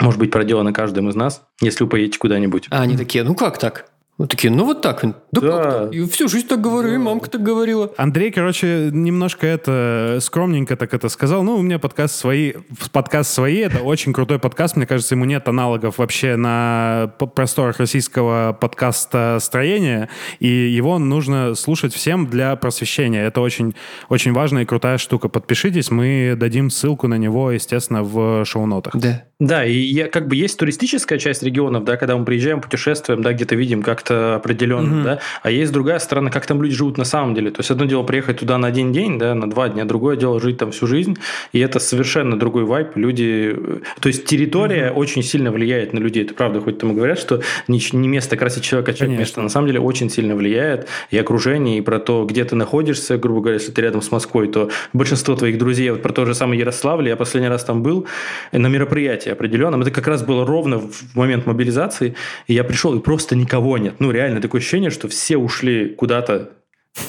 [0.00, 2.66] может быть проделана каждым из нас, если вы поедете куда-нибудь.
[2.70, 3.91] А они такие, ну как так?
[4.18, 5.02] Вот такие, ну вот так.
[5.32, 5.50] Да, да.
[5.84, 6.94] как И всю жизнь так говорю, да.
[6.94, 7.92] и мамка так говорила.
[7.96, 11.42] Андрей, короче, немножко это скромненько так это сказал.
[11.42, 12.52] Ну, у меня подкаст свои,
[12.92, 14.76] подкаст свои, это очень крутой подкаст.
[14.76, 21.94] Мне кажется, ему нет аналогов вообще на просторах российского подкаста строения, и его нужно слушать
[21.94, 23.24] всем для просвещения.
[23.24, 23.74] Это очень,
[24.10, 25.30] очень важная и крутая штука.
[25.30, 28.94] Подпишитесь, мы дадим ссылку на него, естественно, в шоу-нотах.
[28.94, 29.24] Да.
[29.42, 33.32] Да, и я, как бы есть туристическая часть регионов, да, когда мы приезжаем, путешествуем, да,
[33.32, 35.04] где-то видим как-то определенно, угу.
[35.04, 37.50] да, а есть другая сторона, как там люди живут на самом деле.
[37.50, 40.40] То есть одно дело приехать туда на один день, да, на два дня, другое дело
[40.40, 41.16] жить там всю жизнь,
[41.52, 42.96] и это совершенно другой вайп.
[42.96, 43.56] Люди,
[44.00, 45.00] то есть территория угу.
[45.00, 46.24] очень сильно влияет на людей.
[46.24, 49.40] Это правда, хоть там и говорят, что не, не место красит человека, а человек место.
[49.40, 53.40] На самом деле очень сильно влияет и окружение, и про то, где ты находишься, грубо
[53.40, 56.60] говоря, если ты рядом с Москвой, то большинство твоих друзей, вот про то же самое
[56.60, 58.06] Ярославль, я последний раз там был
[58.52, 59.82] на мероприятии определенном.
[59.82, 62.14] Это как раз было ровно в момент мобилизации.
[62.46, 63.91] И я пришел, и просто никого нет.
[63.98, 66.52] Ну, реально такое ощущение, что все ушли куда-то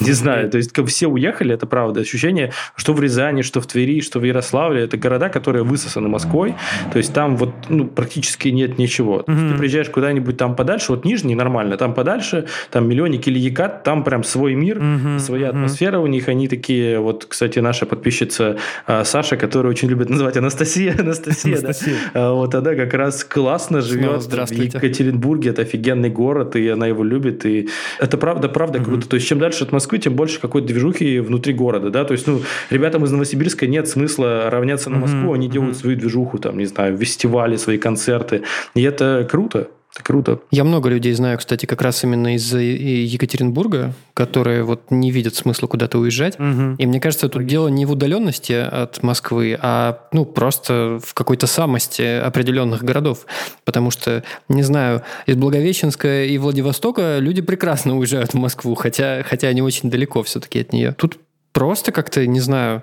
[0.00, 2.00] не знаю, то есть как все уехали, это правда.
[2.00, 6.54] Ощущение, что в Рязани, что в Твери, что в Ярославле, это города, которые высосаны Москвой,
[6.90, 9.24] то есть там вот ну, практически нет ничего.
[9.26, 9.52] Mm-hmm.
[9.52, 14.04] Ты приезжаешь куда-нибудь там подальше, вот Нижний нормально, там подальше, там Миллионник или Екат, там
[14.04, 15.18] прям свой мир, mm-hmm.
[15.18, 20.08] своя атмосфера у них, они такие, вот, кстати, наша подписчица а, Саша, которую очень любит
[20.08, 21.58] называть Анастасия, Анастасия.
[21.60, 21.72] Да?
[22.14, 27.04] А, вот она как раз классно живет в Екатеринбурге, это офигенный город, и она его
[27.04, 27.68] любит, и
[28.00, 29.06] это правда, правда круто.
[29.06, 32.40] То есть чем дальше Москвы, тем больше какой-то движухи внутри города, да, то есть, ну,
[32.70, 35.34] ребятам из Новосибирска нет смысла равняться на Москву, mm-hmm.
[35.34, 38.42] они делают свою движуху, там, не знаю, фестивали, свои концерты,
[38.74, 39.68] и это круто.
[39.94, 40.40] Это круто.
[40.50, 45.68] Я много людей знаю, кстати, как раз именно из Екатеринбурга, которые вот не видят смысла
[45.68, 46.34] куда-то уезжать.
[46.38, 46.76] Угу.
[46.78, 51.46] И мне кажется, тут дело не в удаленности от Москвы, а ну просто в какой-то
[51.46, 53.24] самости определенных городов.
[53.64, 59.46] Потому что, не знаю, из Благовещенска и Владивостока люди прекрасно уезжают в Москву, хотя, хотя
[59.46, 60.92] они очень далеко все-таки от нее.
[60.92, 61.18] Тут
[61.52, 62.82] просто как-то, не знаю,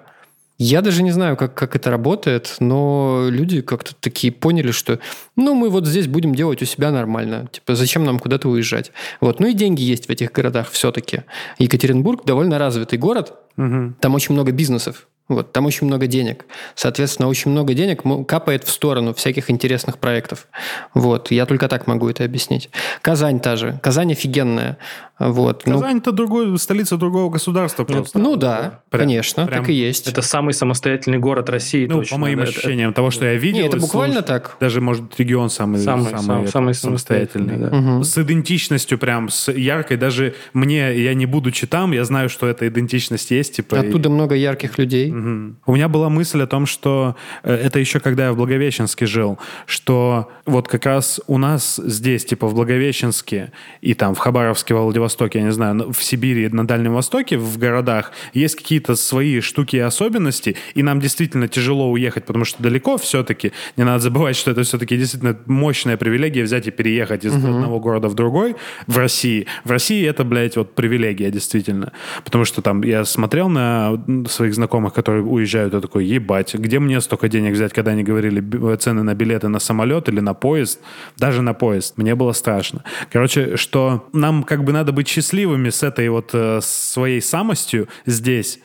[0.63, 4.99] я даже не знаю, как, как это работает, но люди как-то такие поняли, что
[5.35, 7.47] ну, мы вот здесь будем делать у себя нормально.
[7.51, 8.91] Типа, зачем нам куда-то уезжать?
[9.21, 9.39] Вот.
[9.39, 11.23] Ну и деньги есть в этих городах все-таки.
[11.57, 13.33] Екатеринбург довольно развитый город.
[13.57, 13.95] Угу.
[13.99, 16.45] Там очень много бизнесов Вот, там очень много денег.
[16.75, 20.47] Соответственно, очень много денег капает в сторону всяких интересных проектов.
[20.93, 22.69] Вот, я только так могу это объяснить.
[23.01, 23.79] Казань та же.
[23.81, 24.77] Казань офигенная.
[25.19, 25.63] Вот.
[25.67, 28.17] Ну, Казань это другой, столица другого государства просто.
[28.17, 30.07] Ну да, прям, конечно, прям, так и есть.
[30.07, 31.85] Это самый самостоятельный город России.
[31.85, 33.59] Ну, точно, по моим да, ощущениям, это, того, что я видел.
[33.59, 34.25] Нет, это буквально слуш...
[34.25, 34.57] так.
[34.59, 37.57] Даже, может, регион самый, самый, самый, самый, самый самостоятельный.
[37.57, 37.77] Да.
[37.77, 38.03] Угу.
[38.03, 39.97] С идентичностью прям, с яркой.
[39.97, 43.57] Даже мне, я не будучи там, я знаю, что эта идентичность есть.
[43.57, 44.11] Типа, Оттуда и...
[44.11, 45.11] много ярких людей.
[45.21, 45.55] Угу.
[45.67, 49.39] У меня была мысль о том, что э, это еще когда я в Благовещенске жил,
[49.65, 54.83] что вот как раз у нас здесь, типа в Благовещенске и там в Хабаровске, во
[54.83, 59.75] Владивостоке, я не знаю, в Сибири, на Дальнем Востоке, в городах, есть какие-то свои штуки
[59.75, 63.51] и особенности, и нам действительно тяжело уехать, потому что далеко все-таки.
[63.77, 67.47] Не надо забывать, что это все-таки действительно мощная привилегия взять и переехать из угу.
[67.47, 68.55] одного города в другой
[68.87, 69.47] в России.
[69.63, 71.91] В России это, блядь, вот привилегия действительно.
[72.23, 77.01] Потому что там я смотрел на своих знакомых, которые уезжают, я такой, ебать, где мне
[77.01, 78.41] столько денег взять, когда они говорили
[78.77, 80.79] цены на билеты на самолет или на поезд,
[81.17, 81.97] даже на поезд.
[81.97, 82.83] Мне было страшно.
[83.11, 88.59] Короче, что нам как бы надо быть счастливыми с этой вот э, своей самостью здесь,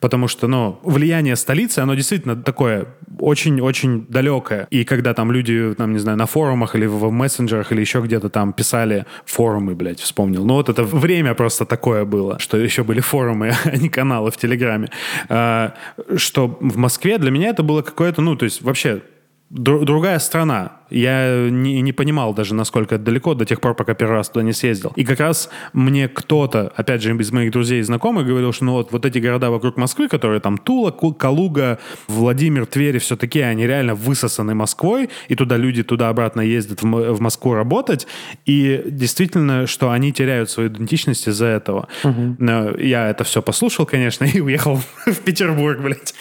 [0.00, 4.66] потому что, ну, влияние столицы, оно действительно такое очень-очень далекое.
[4.70, 8.28] И когда там люди, там, не знаю, на форумах или в мессенджерах или еще где-то
[8.30, 10.44] там писали форумы, блядь, вспомнил.
[10.44, 14.36] Ну, вот это время просто такое было, что еще были форумы, а не каналы в
[14.36, 14.88] Телеграме.
[15.28, 15.74] А,
[16.16, 19.02] что в Москве для меня это было какое-то, ну, то есть вообще
[19.50, 20.79] другая страна.
[20.90, 24.42] Я не, не понимал даже, насколько это далеко, до тех пор, пока первый раз туда
[24.44, 24.92] не съездил.
[24.96, 28.72] И как раз мне кто-то, опять же, из моих друзей и знакомых, говорил, что ну
[28.72, 33.66] вот, вот эти города вокруг Москвы, которые там Тула, Калуга, Владимир, Тверь, все такие, они
[33.66, 38.06] реально высосаны Москвой, и туда люди туда-обратно ездят в, в Москву работать,
[38.46, 41.88] и действительно, что они теряют свою идентичность из-за этого.
[42.04, 42.36] Угу.
[42.78, 46.14] Я это все послушал, конечно, и уехал в Петербург, блядь,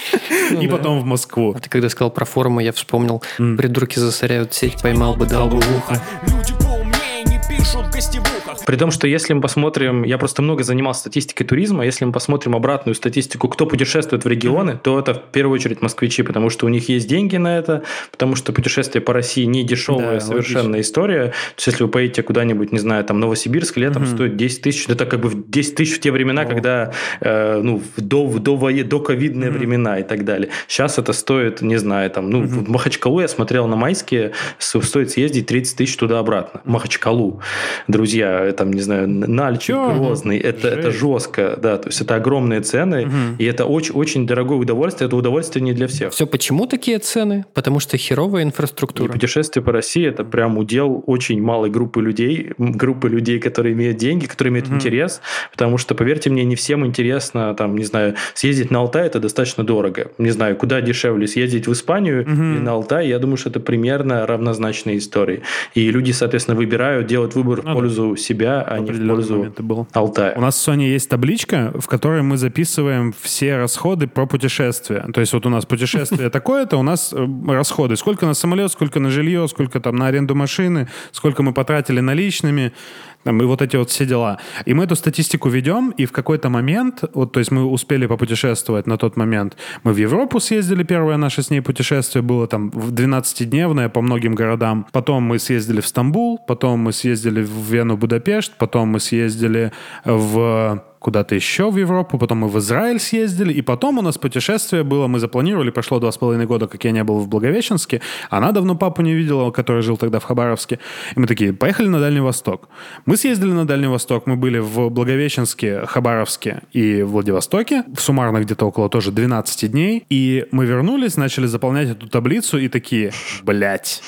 [0.52, 0.78] ну, и да.
[0.78, 1.54] потом в Москву.
[1.56, 3.58] А ты когда сказал про форумы, я вспомнил, mm.
[3.58, 6.02] придурки засоряют сеть, поймал бы, дал ухо.
[6.24, 8.29] Люди поумнее не пишут гостевую
[8.70, 12.56] при том, что если мы посмотрим, я просто много занимался статистикой туризма, если мы посмотрим
[12.56, 16.70] обратную статистику, кто путешествует в регионы, то это в первую очередь москвичи, потому что у
[16.70, 20.82] них есть деньги на это, потому что путешествие по России не дешевая да, совершенно логично.
[20.82, 21.24] история.
[21.30, 24.12] То есть, если вы поедете куда-нибудь, не знаю, там Новосибирск летом угу.
[24.12, 26.46] стоит 10 тысяч, это как бы 10 тысяч в те времена, О.
[26.46, 29.58] когда, э, ну, до, до, до, до ковидные угу.
[29.58, 30.50] времена и так далее.
[30.68, 32.48] Сейчас это стоит, не знаю, там, ну, угу.
[32.48, 36.62] в Махачкалу я смотрел на майские, стоит съездить 30 тысяч туда-обратно.
[36.66, 37.42] Махачкалу.
[37.88, 39.94] Друзья, там, не знаю, Нальчик, Чё?
[39.94, 43.16] Грозный, это, это жестко, да, то есть это огромные цены, угу.
[43.38, 46.12] и это очень-очень дорогое удовольствие, это удовольствие не для всех.
[46.12, 47.46] Все почему такие цены?
[47.54, 49.10] Потому что херовая инфраструктура.
[49.10, 53.96] И путешествие по России это прям удел очень малой группы людей, группы людей, которые имеют
[53.96, 54.76] деньги, которые имеют угу.
[54.76, 59.22] интерес, потому что, поверьте мне, не всем интересно, там, не знаю, съездить на Алтай, это
[59.22, 60.12] достаточно дорого.
[60.18, 62.32] Не знаю, куда дешевле съездить в Испанию угу.
[62.32, 65.44] или на Алтай, я думаю, что это примерно равнозначные истории.
[65.76, 68.22] И люди, соответственно, выбирают, делают выбор ну, в пользу да.
[68.22, 69.88] себя себя, а не в пользу был.
[69.94, 70.34] Алтая.
[70.36, 75.06] У нас в Sony есть табличка, в которой мы записываем все расходы про путешествия.
[75.14, 77.96] То есть вот у нас путешествие такое-то, у нас э, расходы.
[77.96, 82.74] Сколько на самолет, сколько на жилье, сколько там на аренду машины, сколько мы потратили наличными
[83.24, 84.38] там, и вот эти вот все дела.
[84.66, 88.88] И мы эту статистику ведем, и в какой-то момент, вот, то есть мы успели попутешествовать
[88.88, 89.58] на тот момент.
[89.84, 94.86] Мы в Европу съездили, первое наше с ней путешествие было там 12-дневное по многим городам.
[94.92, 99.72] Потом мы съездили в Стамбул, потом мы съездили в Вену, Будапешт, потом мы съездили
[100.06, 104.84] в куда-то еще в Европу, потом мы в Израиль съездили, и потом у нас путешествие
[104.84, 108.52] было, мы запланировали, прошло два с половиной года, как я не был в Благовещенске, она
[108.52, 110.80] давно папу не видела, который жил тогда в Хабаровске,
[111.16, 112.70] и мы такие, поехали на Дальний Восток.
[113.06, 118.66] Мы съездили на Дальний Восток, мы были в Благовещенске, Хабаровске и Владивостоке, в суммарно где-то
[118.66, 123.12] около тоже 12 дней, и мы вернулись, начали заполнять эту таблицу, и такие,
[123.44, 124.02] блядь,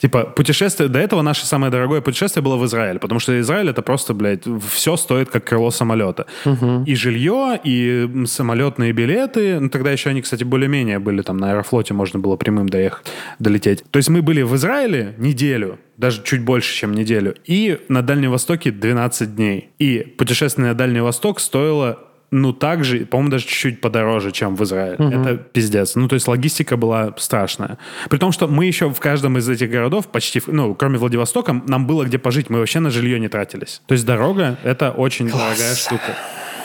[0.00, 3.82] Типа, путешествие, до этого наше самое дорогое путешествие было в Израиль, потому что Израиль это
[3.82, 6.26] просто, блядь, все стоит как крыло самолета.
[6.44, 6.84] Угу.
[6.86, 11.94] И жилье, и самолетные билеты, ну тогда еще они, кстати, более-менее были, там на Аэрофлоте
[11.94, 13.06] можно было прямым доехать,
[13.38, 13.84] долететь.
[13.90, 18.30] То есть мы были в Израиле неделю, даже чуть больше, чем неделю, и на Дальнем
[18.30, 19.70] Востоке 12 дней.
[19.78, 24.96] И путешествие на Дальний Восток стоило ну, также, по-моему, даже чуть-чуть подороже, чем в Израиле.
[24.98, 25.08] Угу.
[25.08, 25.94] Это пиздец.
[25.94, 27.78] Ну, то есть логистика была страшная.
[28.08, 31.86] При том, что мы еще в каждом из этих городов почти, ну, кроме Владивостока, нам
[31.86, 32.50] было где пожить.
[32.50, 33.82] Мы вообще на жилье не тратились.
[33.86, 35.42] То есть дорога— это очень Класс.
[35.42, 36.16] дорогая штука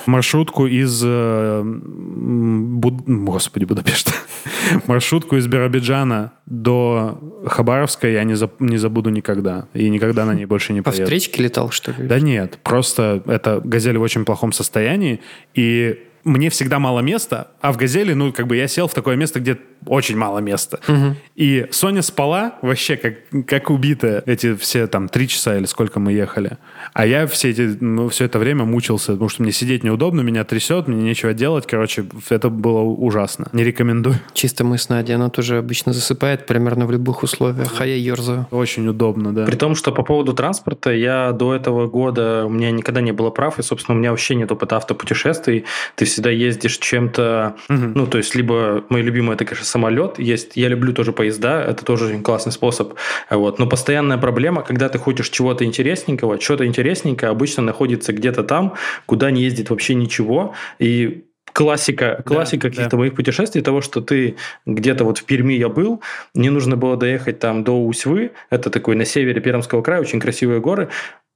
[0.06, 1.02] маршрутку из...
[1.04, 3.04] Э, Буд...
[3.06, 4.14] Господи, Будапешта.
[4.88, 8.60] маршрутку из Биробиджана до Хабаровска я не, заб...
[8.60, 9.68] не забуду никогда.
[9.74, 11.00] И никогда на ней больше не поеду.
[11.00, 12.08] По встречке летал, что ли?
[12.08, 15.22] Да нет, просто это «Газель» в очень плохом состоянии.
[15.54, 19.16] И мне всегда мало места, а в «Газели», ну, как бы я сел в такое
[19.16, 20.80] место, где очень мало места.
[20.88, 21.16] Угу.
[21.36, 23.16] И Соня спала вообще как,
[23.48, 26.58] как убитая эти все там три часа или сколько мы ехали.
[26.94, 30.44] А я все, эти, ну, все это время мучился, потому что мне сидеть неудобно, меня
[30.44, 31.66] трясет, мне нечего делать.
[31.66, 33.48] Короче, это было ужасно.
[33.54, 34.18] Не рекомендую.
[34.34, 38.48] Чисто мы с Надей, она тоже обычно засыпает примерно в любых условиях, а я ерзаю.
[38.52, 39.46] Очень удобно, да.
[39.46, 43.30] При том, что по поводу транспорта, я до этого года, у меня никогда не было
[43.32, 45.66] прав, и, собственно, у меня вообще нет опыта автопутешествий.
[45.96, 47.92] Ты всегда ездишь чем-то, угу.
[47.96, 50.20] ну, то есть, либо, мой любимый, это, конечно, самолет.
[50.20, 52.94] Есть, я люблю тоже поезда, это тоже очень классный способ.
[53.30, 53.60] Вот.
[53.60, 59.32] Но постоянная проблема, когда ты хочешь чего-то интересненького, что-то интересненькое обычно находится где-то там, куда
[59.32, 62.98] не ездит вообще ничего, и классика, классика да, каких-то да.
[62.98, 66.02] моих путешествий, того, что ты где-то вот в Перми я был,
[66.34, 70.62] не нужно было доехать там до Усьвы, это такой на севере Пермского края, очень красивые
[70.62, 70.90] горы,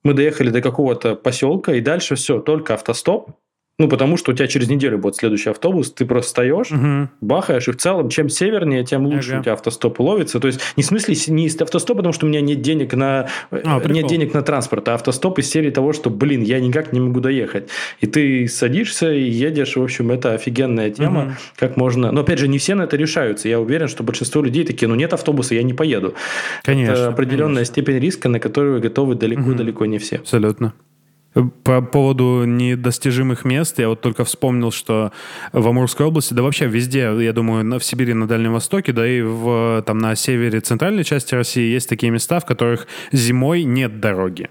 [0.04, 3.32] мы доехали до какого-то поселка, и дальше все, только автостоп,
[3.78, 7.10] ну, потому что у тебя через неделю будет следующий автобус, ты просто встаешь, угу.
[7.20, 9.40] бахаешь, и в целом, чем севернее, тем лучше ага.
[9.40, 10.40] у тебя автостоп ловится.
[10.40, 13.82] То есть, не в смысле не автостоп, потому что у меня нет денег на, а,
[13.86, 17.20] нет денег на транспорт, а автостоп из серии того, что, блин, я никак не могу
[17.20, 17.68] доехать.
[18.00, 21.32] И ты садишься и едешь, в общем, это офигенная тема, угу.
[21.58, 22.14] как можно...
[22.14, 23.50] Но, опять же, не все на это решаются.
[23.50, 26.14] Я уверен, что большинство людей такие, ну, нет автобуса, я не поеду.
[26.64, 26.94] Конечно.
[26.94, 27.74] Это определенная конечно.
[27.74, 29.92] степень риска, на которую готовы далеко-далеко угу.
[29.92, 30.16] не все.
[30.16, 30.74] Абсолютно.
[31.64, 35.12] По поводу недостижимых мест, я вот только вспомнил, что
[35.52, 39.22] в Амурской области, да вообще везде, я думаю, в Сибири, на Дальнем Востоке, да и
[39.22, 44.50] в, там на севере центральной части России есть такие места, в которых зимой нет дороги.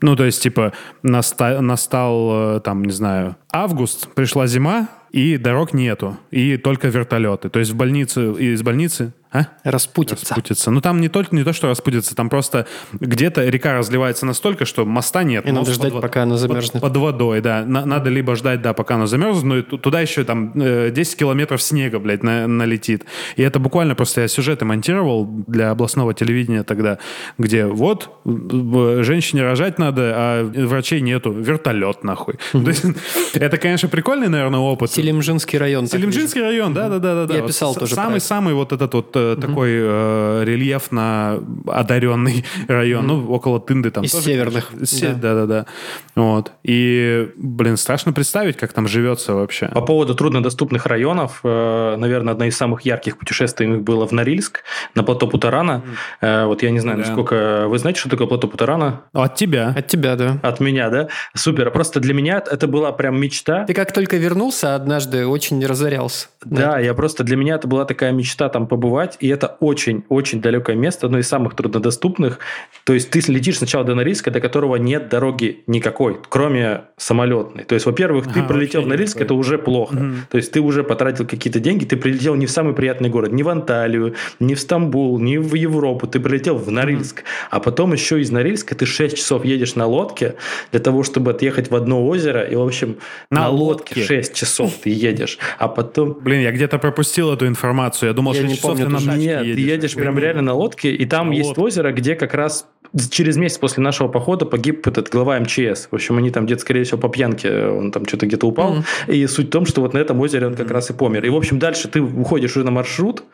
[0.00, 5.72] Ну, то есть, типа, наста- настал, э, там, не знаю, август, пришла зима, и дорог
[5.72, 7.48] нету, и только вертолеты.
[7.48, 9.48] То есть в больнице, из больницы а?
[9.64, 10.26] Распутится.
[10.26, 10.70] Распутится.
[10.70, 14.84] Ну, там не только не то, что распутится, там просто где-то река разливается настолько, что
[14.84, 15.46] моста нет.
[15.46, 16.74] И надо ждать, под, пока она замерзнет.
[16.74, 17.64] Под, под водой, да.
[17.64, 21.16] На, надо либо ждать, да, пока она замерзнет, но и туда еще там 10 э,
[21.16, 23.04] километров снега, блядь, на, налетит.
[23.36, 26.98] И это буквально просто я сюжеты монтировал для областного телевидения тогда,
[27.38, 31.32] где вот женщине рожать надо, а врачей нету.
[31.32, 32.34] Вертолет, нахуй.
[33.34, 34.90] Это, конечно, прикольный, наверное, опыт.
[34.92, 35.86] Селимжинский район.
[35.86, 37.34] Селимжинский район, да-да-да.
[37.34, 39.40] Я писал тоже Самый-самый вот этот вот угу.
[39.40, 43.22] такой э, рельефно одаренный район, угу.
[43.22, 44.04] ну, около Тынды там.
[44.04, 44.70] Из тоже, северных.
[45.20, 45.66] Да-да-да.
[46.14, 46.52] Вот.
[46.62, 49.68] И, блин, страшно представить, как там живется вообще.
[49.68, 54.62] По поводу труднодоступных районов, э, наверное, одна из самых ярких путешествий было в Норильск,
[54.94, 55.82] на плато Путарана.
[56.20, 57.04] Э, вот я не знаю, да.
[57.04, 57.66] насколько...
[57.68, 59.02] Вы знаете, что такое плато Путарана?
[59.12, 59.74] От тебя.
[59.76, 60.38] От тебя, да.
[60.42, 61.08] От меня, да?
[61.34, 61.70] Супер.
[61.70, 63.64] Просто для меня это была прям мечта.
[63.64, 66.28] Ты как только вернулся однажды, очень разорялся.
[66.44, 67.24] Да, да я просто...
[67.24, 71.28] Для меня это была такая мечта там побывать, и это очень-очень далекое место, одно из
[71.28, 72.38] самых труднодоступных.
[72.84, 77.64] То есть ты летишь сначала до Норильска, до которого нет дороги никакой, кроме самолетной.
[77.64, 79.94] То есть, во-первых, ты ага, пролетел в Норильск, это уже плохо.
[79.94, 80.14] Угу.
[80.30, 83.42] То есть ты уже потратил какие-то деньги, ты прилетел не в самый приятный город, не
[83.42, 87.18] в Анталию, не в Стамбул, не в Европу, ты прилетел в Норильск.
[87.18, 87.24] Угу.
[87.50, 90.36] А потом еще из Норильска ты 6 часов едешь на лодке
[90.70, 92.96] для того, чтобы отъехать в одно озеро, и, в общем,
[93.30, 96.16] на, на лодке 6 часов ты едешь, а потом...
[96.20, 99.44] Блин, я где-то пропустил эту информацию, я думал, я 6 не часов помню, на нет,
[99.44, 99.54] едешь.
[99.54, 101.62] ты едешь прям реально на лодке, и там на есть лодке.
[101.62, 102.66] озеро, где как раз
[103.10, 105.88] через месяц после нашего похода погиб этот глава МЧС.
[105.90, 108.76] В общем, они там где-то, скорее всего, по пьянке, он там что-то где-то упал.
[108.76, 109.14] Mm-hmm.
[109.14, 110.72] И суть в том, что вот на этом озере он как mm-hmm.
[110.72, 111.24] раз и помер.
[111.24, 113.24] И, в общем, дальше ты уходишь уже на маршрут,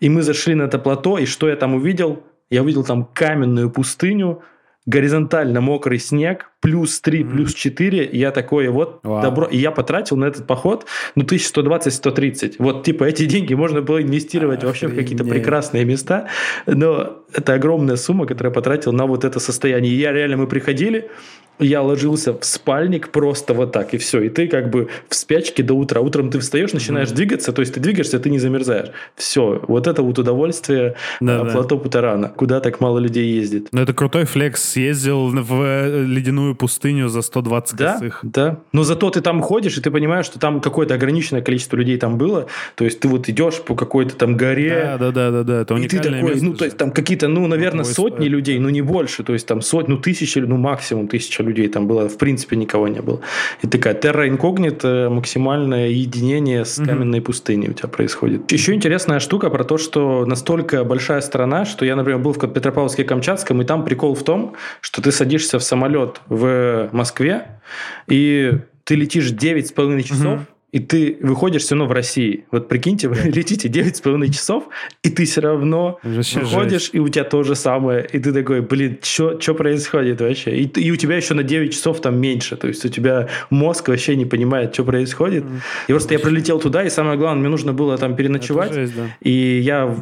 [0.00, 2.22] и мы зашли на это плато, и что я там увидел?
[2.50, 4.42] Я увидел там каменную пустыню,
[4.86, 7.30] горизонтально мокрый снег, плюс 3, mm-hmm.
[7.30, 9.22] плюс 4, я такое вот wow.
[9.22, 9.46] добро.
[9.46, 12.56] И я потратил на этот поход, ну, 1120-130.
[12.58, 14.82] Вот, типа, эти деньги можно было инвестировать Охренеть.
[14.82, 16.28] вообще в какие-то прекрасные места,
[16.66, 19.92] но это огромная сумма, которую я потратил на вот это состояние.
[19.92, 21.10] И я реально, мы приходили,
[21.58, 24.22] я ложился в спальник просто вот так, и все.
[24.22, 26.00] И ты как бы в спячке до утра.
[26.00, 27.14] Утром ты встаешь, начинаешь mm-hmm.
[27.14, 28.88] двигаться, то есть ты двигаешься, ты не замерзаешь.
[29.16, 29.62] Все.
[29.68, 31.50] Вот это вот удовольствие да, да.
[31.50, 33.68] плато Путарана, куда так мало людей ездит.
[33.72, 34.62] Ну, это крутой флекс.
[34.72, 38.20] Съездил в э, ледяную пустыню за 120 да, косых.
[38.22, 41.98] Да, но зато ты там ходишь, и ты понимаешь, что там какое-то ограниченное количество людей
[41.98, 42.46] там было.
[42.74, 44.96] То есть ты вот идешь по какой-то там горе.
[44.98, 45.60] Да, да, да, да, да.
[45.62, 48.70] Это и ты такой, место ну, то есть там какие-то, ну, наверное, сотни людей, но
[48.70, 49.22] не больше.
[49.22, 52.88] То есть там сотни, ну, тысячи, ну, максимум тысяча людей там было, в принципе, никого
[52.88, 53.20] не было.
[53.62, 58.50] И такая терра инкогнито, максимальное единение с каменной пустыней у тебя происходит.
[58.52, 63.60] Еще интересная штука про то, что настолько большая страна, что я, например, был в Петропавловске-Камчатском,
[63.62, 67.60] и там прикол в том, что ты садишься в самолет в Москве,
[68.08, 68.52] и
[68.84, 72.44] ты летишь 9,5 часов, угу и ты выходишь все равно в России.
[72.50, 74.64] Вот прикиньте, вы летите 9,5 часов,
[75.02, 76.94] и ты все равно вообще выходишь, жесть.
[76.94, 78.08] и у тебя то же самое.
[78.10, 80.56] И ты такой, блин, что происходит вообще?
[80.56, 82.56] И, и у тебя еще на 9 часов там меньше.
[82.56, 85.44] То есть у тебя мозг вообще не понимает, что происходит.
[85.44, 85.60] Mm.
[85.88, 88.72] И просто я прилетел туда, и самое главное, мне нужно было там переночевать.
[88.72, 89.02] Жесть, да.
[89.20, 89.94] И я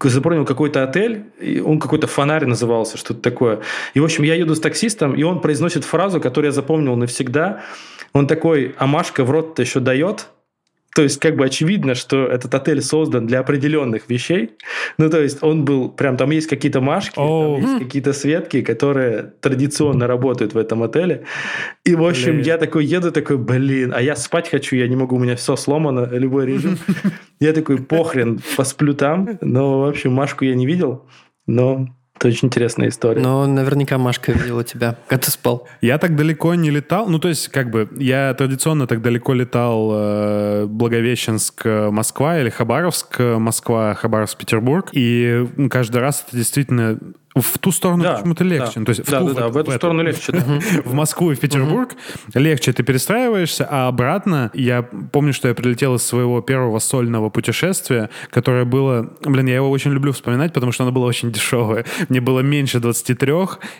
[0.00, 3.60] запомнил какой-то отель, и он какой-то фонарь назывался, что-то такое.
[3.94, 7.62] И, в общем, я еду с таксистом, и он произносит фразу, которую я запомнил навсегда.
[8.12, 10.28] Он такой, а Машка в рот-то еще дает?
[10.94, 14.50] То есть, как бы очевидно, что этот отель создан для определенных вещей.
[14.98, 17.56] Ну, то есть, он был прям, там есть какие-то машки, oh.
[17.56, 21.24] там есть какие-то светки, которые традиционно работают в этом отеле.
[21.84, 22.44] И, в общем, блин.
[22.44, 25.56] я такой еду, такой, блин, а я спать хочу, я не могу, у меня все
[25.56, 26.78] сломано, любой режим.
[27.40, 29.36] Я такой, похрен, посплю там.
[29.40, 31.08] Но, в общем, Машку я не видел,
[31.44, 31.88] но
[32.22, 33.20] это очень интересная история.
[33.20, 35.66] Но наверняка Машка видела тебя, когда ты спал.
[35.80, 37.08] Я так далеко не летал.
[37.08, 43.18] Ну, то есть, как бы, я традиционно так далеко летал э, Благовещенск, Москва или Хабаровск,
[43.18, 44.88] Москва, Хабаровск, Петербург.
[44.92, 46.98] И каждый раз это действительно
[47.34, 48.72] в ту сторону да, почему-то легче.
[48.74, 50.32] Да, ну, то есть да, в, ту, да, да, в, в эту в сторону легче.
[50.32, 50.40] Да.
[50.84, 51.94] в Москву и в Петербург
[52.34, 58.10] легче ты перестраиваешься, а обратно я помню, что я прилетел из своего первого сольного путешествия,
[58.30, 59.10] которое было...
[59.24, 61.84] Блин, я его очень люблю вспоминать, потому что оно было очень дешевое.
[62.08, 63.32] Мне было меньше 23,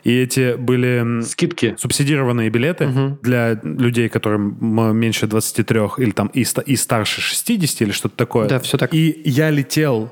[0.05, 1.23] и эти были...
[1.23, 1.75] Скидки.
[1.79, 3.19] Субсидированные билеты угу.
[3.23, 4.57] для людей, которым
[4.97, 8.49] меньше 23 или там и, и старше 60 или что-то такое.
[8.49, 8.95] Да, все так.
[8.95, 10.11] И я летел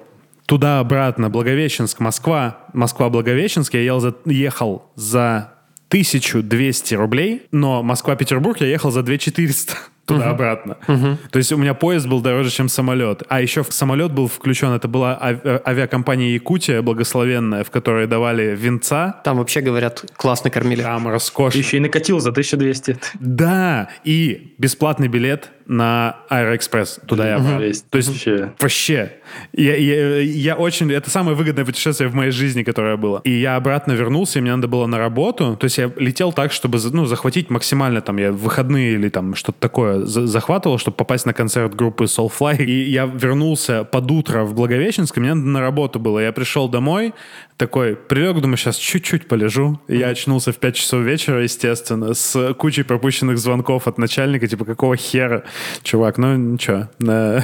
[0.50, 5.52] туда-обратно, Благовещенск, Москва, Москва-Благовещенск, я ел за, ехал за
[5.90, 9.74] 1200 рублей, но Москва-Петербург я ехал за 2400
[10.06, 10.76] туда-обратно.
[10.88, 11.18] Uh-huh.
[11.30, 13.22] То есть у меня поезд был дороже, чем самолет.
[13.28, 19.20] А еще самолет был включен, это была ави- авиакомпания Якутия, благословенная, в которой давали венца.
[19.22, 20.82] Там вообще, говорят, классно кормили.
[20.82, 21.54] Там роскошь.
[21.54, 22.98] Еще и накатил за 1200.
[23.20, 27.66] Да, и бесплатный билет на Аэроэкспресс туда и обратно.
[27.66, 27.74] Угу.
[27.90, 28.52] То есть вообще...
[28.58, 29.12] Вообще.
[29.52, 30.90] Я, я, я очень...
[30.90, 33.20] Это самое выгодное путешествие в моей жизни, которое было.
[33.22, 35.56] И я обратно вернулся, и мне надо было на работу.
[35.56, 39.60] То есть я летел так, чтобы ну, захватить максимально там я выходные или там что-то
[39.60, 42.64] такое захватывал, чтобы попасть на концерт группы Soulfly.
[42.64, 46.18] И я вернулся под утро в Благовещенск, и мне надо на работу было.
[46.18, 47.14] Я пришел домой,
[47.60, 49.78] такой прилег, думаю, сейчас чуть-чуть полежу.
[49.86, 54.96] Я очнулся в 5 часов вечера, естественно, с кучей пропущенных звонков от начальника, типа, какого
[54.96, 55.44] хера?
[55.82, 56.88] Чувак, ну ничего,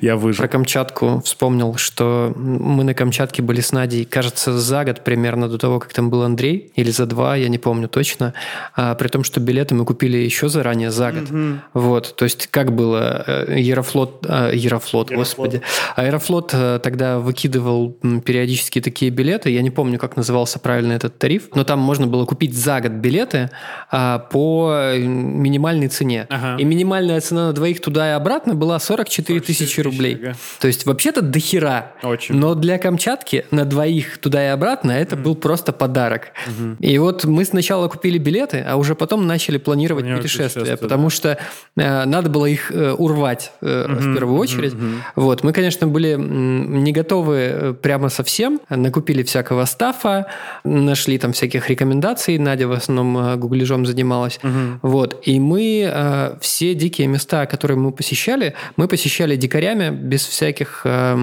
[0.00, 0.42] я выжил.
[0.42, 5.58] Про Камчатку вспомнил, что мы на Камчатке были с Надей, кажется, за год примерно до
[5.58, 8.34] того, как там был Андрей, или за два, я не помню точно,
[8.74, 11.30] а, при том, что билеты мы купили еще заранее, за год.
[11.30, 11.58] Mm-hmm.
[11.74, 13.44] Вот, то есть как было?
[13.46, 15.62] Аэрофлот, а, Аэрофлот, господи.
[15.94, 21.48] Аэрофлот э, тогда выкидывал периодически такие билеты, я не помню, как назывался правильно этот тариф,
[21.54, 23.50] но там можно было купить за год билеты
[23.90, 26.26] а, по минимальной цене.
[26.28, 26.56] Ага.
[26.60, 30.14] И минимальная цена на двоих туда и обратно была 44 тысячи рублей.
[30.14, 30.36] Ага.
[30.60, 31.92] То есть вообще-то дохера.
[32.02, 32.36] Очень.
[32.36, 35.22] Но для Камчатки на двоих туда и обратно это mm.
[35.22, 36.28] был просто подарок.
[36.46, 36.76] Угу.
[36.80, 41.10] И вот мы сначала купили билеты, а уже потом начали планировать, планировать путешествия, потому да.
[41.10, 41.38] что
[41.76, 44.74] э, надо было их э, урвать э, угу, в первую очередь.
[44.74, 44.82] Угу.
[45.16, 50.26] Вот мы, конечно, были не готовы э, прямо совсем, накупили вся всякого стафа,
[50.64, 52.38] нашли там всяких рекомендаций.
[52.38, 54.38] Надя в основном э, гуглежом занималась.
[54.42, 54.78] Угу.
[54.82, 55.22] Вот.
[55.26, 61.16] И мы э, все дикие места, которые мы посещали, мы посещали дикарями, без всяких э,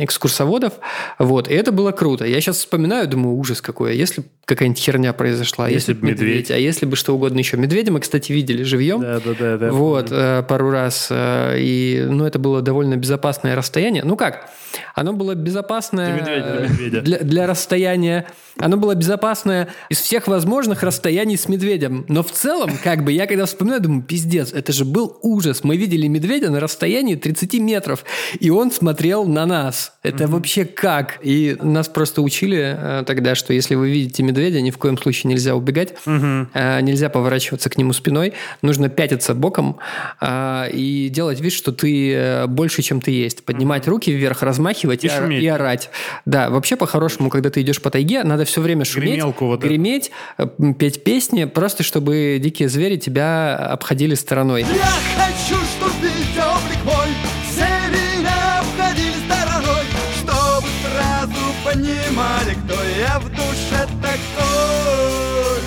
[0.00, 0.74] экскурсоводов.
[1.18, 1.48] Вот.
[1.48, 2.26] И это было круто.
[2.26, 3.92] Я сейчас вспоминаю, думаю, ужас какой.
[3.92, 7.38] А если какая-нибудь херня произошла, если, если бы медведь, медведь, а если бы что угодно
[7.38, 7.56] еще.
[7.56, 9.00] Медведя мы, кстати, видели живьем.
[9.00, 9.56] Да, да, да.
[9.56, 9.72] да.
[9.72, 11.08] Вот, э, пару раз.
[11.10, 14.04] Э, и, ну, это было довольно безопасное расстояние.
[14.04, 14.50] Ну как?
[14.94, 17.00] Оно было безопасное для, медведя.
[17.00, 18.26] для, для расстояния.
[18.58, 22.04] Оно было безопасное из всех возможных расстояний с медведем.
[22.08, 25.64] Но в целом, как бы, я когда вспоминаю, думаю, пиздец, это же был ужас.
[25.64, 28.04] Мы видели медведя на расстоянии 30 метров,
[28.38, 29.94] и он смотрел на нас.
[30.02, 30.28] Это mm-hmm.
[30.28, 31.18] вообще как?
[31.22, 35.30] И нас просто учили э, тогда, что если вы видите медведя, ни в коем случае
[35.30, 36.46] нельзя убегать, mm-hmm.
[36.52, 39.78] э, нельзя поворачиваться к нему спиной, нужно пятиться боком
[40.20, 43.44] э, и делать вид, что ты э, больше, чем ты есть.
[43.44, 44.61] Поднимать руки вверх, размахивать
[45.04, 45.90] и, и, и орать.
[46.24, 50.46] Да, вообще по-хорошему, когда ты идешь по тайге, надо все время шуметь, вот греметь, э,
[50.78, 54.62] петь песни, просто чтобы дикие звери тебя обходили стороной.
[54.62, 55.61] Я хочу,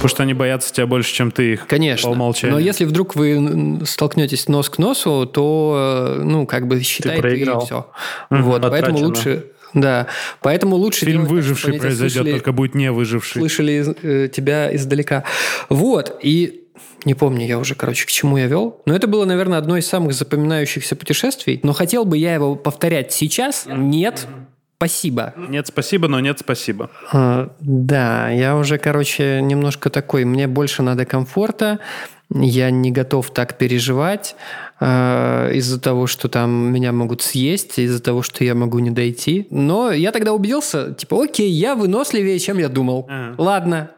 [0.05, 1.65] Потому что они боятся тебя больше, чем ты их.
[1.65, 2.09] Конечно.
[2.09, 2.55] По умолчанию.
[2.55, 7.43] Но если вдруг вы столкнетесь нос к носу, то, э, ну, как бы считай, ты,
[7.43, 7.87] ты все.
[8.29, 8.69] Угу, вот, потрачено.
[8.69, 10.07] поэтому лучше да,
[10.41, 11.05] поэтому лучше...
[11.05, 13.41] Фильм «Выживший» произойдет, слышали, только будет не выживший.
[13.41, 15.23] Слышали э, тебя издалека.
[15.69, 16.65] Вот, и
[17.03, 18.81] не помню я уже, короче, к чему я вел.
[18.85, 21.59] Но это было, наверное, одно из самых запоминающихся путешествий.
[21.63, 23.65] Но хотел бы я его повторять сейчас?
[23.67, 24.27] Нет.
[24.77, 25.33] Спасибо.
[25.37, 26.89] Нет, спасибо, но нет, спасибо.
[27.11, 30.25] А, да, я уже, короче, немножко такой.
[30.25, 31.79] Мне больше надо комфорта.
[32.29, 34.35] Я не готов так переживать
[34.79, 39.47] э, из-за того, что там меня могут съесть, из-за того, что я могу не дойти.
[39.51, 43.05] Но я тогда убедился, типа, окей, я выносливее, чем я думал.
[43.07, 43.35] Ага.
[43.37, 43.91] Ладно,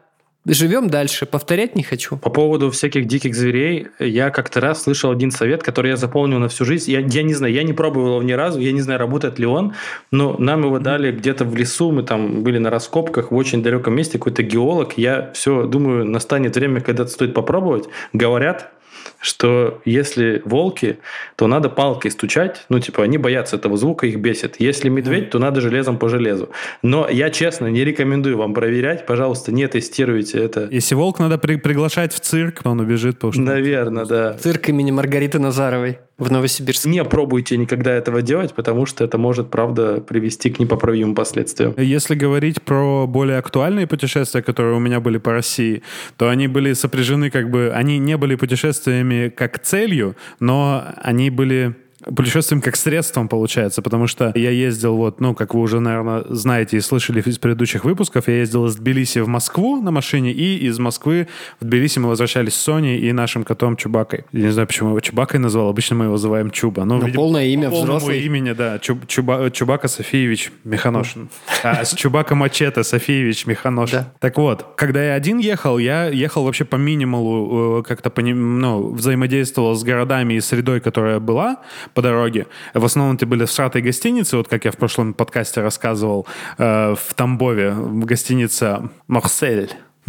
[0.50, 2.16] Живем дальше, повторять не хочу.
[2.16, 6.48] По поводу всяких диких зверей, я как-то раз слышал один совет, который я запомнил на
[6.48, 6.90] всю жизнь.
[6.90, 9.44] Я, я не знаю, я не пробовал его ни разу, я не знаю, работает ли
[9.44, 9.74] он,
[10.10, 13.94] но нам его дали где-то в лесу, мы там были на раскопках в очень далеком
[13.94, 14.96] месте, какой-то геолог.
[14.96, 17.84] Я все думаю, настанет время, когда это стоит попробовать.
[18.14, 18.72] Говорят,
[19.20, 20.98] что если волки,
[21.36, 24.56] то надо палкой стучать, ну, типа, они боятся этого звука, их бесит.
[24.58, 26.50] Если медведь, то надо железом по железу.
[26.82, 30.68] Но я, честно, не рекомендую вам проверять, пожалуйста, не тестируйте это.
[30.70, 33.16] Если волк надо при приглашать в цирк, он убежит.
[33.16, 33.42] Потому что...
[33.42, 34.32] Наверное, да.
[34.34, 36.88] Цирк имени Маргариты Назаровой в Новосибирске.
[36.90, 41.74] Не пробуйте никогда этого делать, потому что это может, правда, привести к непоправимым последствиям.
[41.76, 45.82] Если говорить про более актуальные путешествия, которые у меня были по России,
[46.16, 47.72] то они были сопряжены как бы...
[47.74, 51.74] Они не были путешествиями как целью, но они были
[52.04, 56.76] путешествием как средством получается, потому что я ездил вот, ну, как вы уже, наверное, знаете
[56.76, 60.78] и слышали из предыдущих выпусков, я ездил из Тбилиси в Москву на машине, и из
[60.78, 61.28] Москвы
[61.60, 64.24] в Тбилиси мы возвращались с Соней и нашим котом Чубакой.
[64.32, 66.84] Я не знаю, почему его Чубакой назвал, обычно мы его называем Чуба.
[66.84, 68.20] Но, ну, видимо, полное имя по взрослый.
[68.20, 71.28] имени, да, Чуб, Чуба, Чубака Софиевич Механошин.
[71.62, 73.98] А с Чубака Мачете Софиевич Механошин.
[73.98, 74.12] Да.
[74.20, 79.74] Так вот, когда я один ехал, я ехал вообще по минималу, э, как-то ну, взаимодействовал
[79.74, 81.58] с городами и средой, которая была,
[81.94, 82.46] по дороге.
[82.74, 86.26] В основном это были всратые гостиницы, вот как я в прошлом подкасте рассказывал,
[86.58, 89.72] э, в Тамбове, гостиница «Марсель».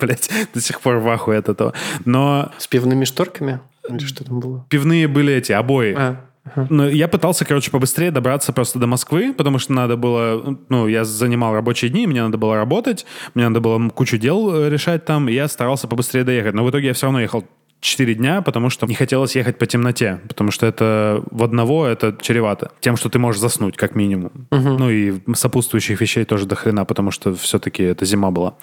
[0.00, 1.72] Блять, до сих пор в ахуе от этого.
[2.04, 2.50] Но...
[2.58, 3.60] С пивными шторками?
[3.88, 4.66] Или что там было?
[4.68, 5.94] Пивные были эти, обои.
[5.96, 6.26] А.
[6.70, 11.04] Но я пытался, короче, побыстрее добраться просто до Москвы, потому что надо было, ну, я
[11.04, 15.28] занимал рабочие дни, мне надо было работать, мне надо было кучу дел э, решать там,
[15.28, 16.54] и я старался побыстрее доехать.
[16.54, 17.44] Но в итоге я все равно ехал
[17.80, 22.16] 4 дня, потому что не хотелось ехать по темноте, потому что это в одного это
[22.20, 22.70] чревато.
[22.80, 24.48] Тем, что ты можешь заснуть, как минимум.
[24.50, 24.78] Угу.
[24.78, 28.54] Ну и сопутствующих вещей тоже до хрена, потому что все-таки это зима была.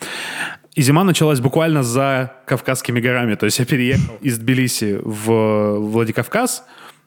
[0.76, 3.36] И зима началась буквально за Кавказскими горами.
[3.36, 6.64] То есть я переехал из Тбилиси в Владикавказ,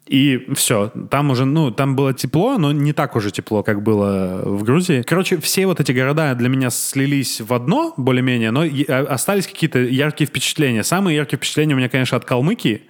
[0.06, 4.40] и все, там уже, ну, там было тепло, но не так уже тепло, как было
[4.44, 5.02] в Грузии.
[5.02, 9.80] Короче, все вот эти города для меня слились в одно, более-менее, но а, остались какие-то
[9.80, 10.84] яркие впечатления.
[10.84, 12.82] Самые яркие впечатления у меня, конечно, от Калмыкии,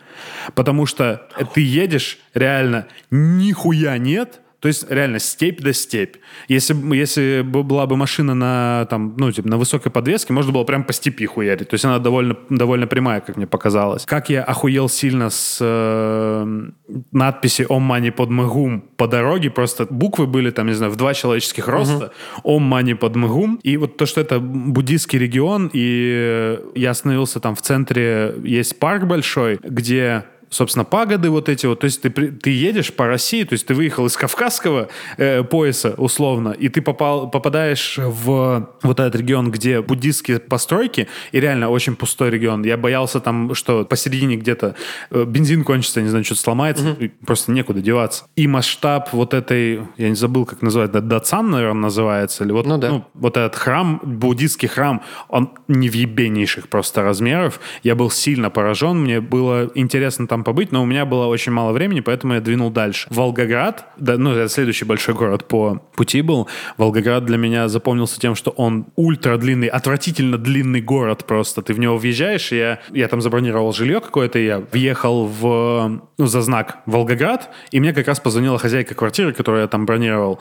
[0.55, 6.17] потому что ты едешь, реально, нихуя нет, то есть реально степь да степь.
[6.49, 10.65] Если, если бы была бы машина на, там, ну, типа, на высокой подвеске, можно было
[10.65, 11.69] прям по степи хуярить.
[11.69, 14.05] То есть она довольно, довольно прямая, как мне показалось.
[14.07, 16.71] Как я охуел сильно с э,
[17.13, 19.51] надписи «Ом мани под мэгум» по дороге.
[19.51, 22.11] Просто буквы были там, не знаю, в два человеческих роста.
[22.43, 23.61] «Ом мани под мэгум».
[23.63, 29.05] И вот то, что это буддийский регион, и я остановился там в центре, есть парк
[29.05, 31.81] большой, где собственно, пагоды вот эти вот.
[31.81, 35.95] То есть ты, ты едешь по России, то есть ты выехал из Кавказского э, пояса,
[35.97, 41.97] условно, и ты попал, попадаешь в вот этот регион, где буддистские постройки, и реально очень
[41.97, 42.65] пустой регион.
[42.65, 44.75] Я боялся там, что посередине где-то
[45.11, 47.11] э, бензин кончится, не знаю, что-то сломается, угу.
[47.27, 48.25] просто некуда деваться.
[48.37, 52.79] И масштаб вот этой, я не забыл, как называется, Дацан, наверное, называется, или вот, ну,
[52.79, 52.89] да.
[52.89, 57.61] ну, вот этот храм, буддистский храм, он невъебеннейших просто размеров.
[57.83, 61.73] Я был сильно поражен, мне было интересно там побыть, но у меня было очень мало
[61.73, 63.09] времени, поэтому я двинул дальше.
[63.11, 66.47] Волгоград, да, ну, это следующий большой город по пути был.
[66.77, 71.63] Волгоград для меня запомнился тем, что он ультра длинный, отвратительно длинный город просто.
[71.63, 76.27] Ты в него въезжаешь, и я, я там забронировал жилье какое-то, я въехал в, ну,
[76.27, 80.39] за знак Волгоград, и мне как раз позвонила хозяйка квартиры, которую я там бронировал.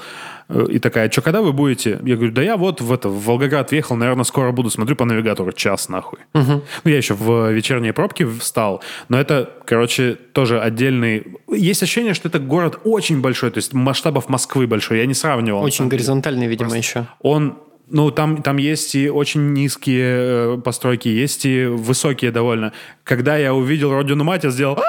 [0.50, 2.00] Э, и такая, что, когда вы будете?
[2.04, 4.70] Я говорю, да я вот в, это, в Волгоград въехал, наверное, скоро буду.
[4.70, 6.20] Смотрю по навигатору, час нахуй.
[6.34, 6.64] Угу.
[6.84, 8.84] Ну, я еще в вечерние пробки встал.
[9.10, 9.85] Но это, короче,
[10.34, 11.26] тоже отдельный...
[11.52, 15.00] Есть ощущение, что это город очень большой, то есть масштабов Москвы большой.
[15.00, 15.64] Я не сравнивал.
[15.64, 17.08] Очень горизонтальный, видимо, Просто еще.
[17.22, 17.58] Он
[17.88, 22.74] ну, там, там есть и очень низкие э, постройки, есть и высокие довольно.
[23.04, 24.80] Когда я увидел родину мать, я сделал...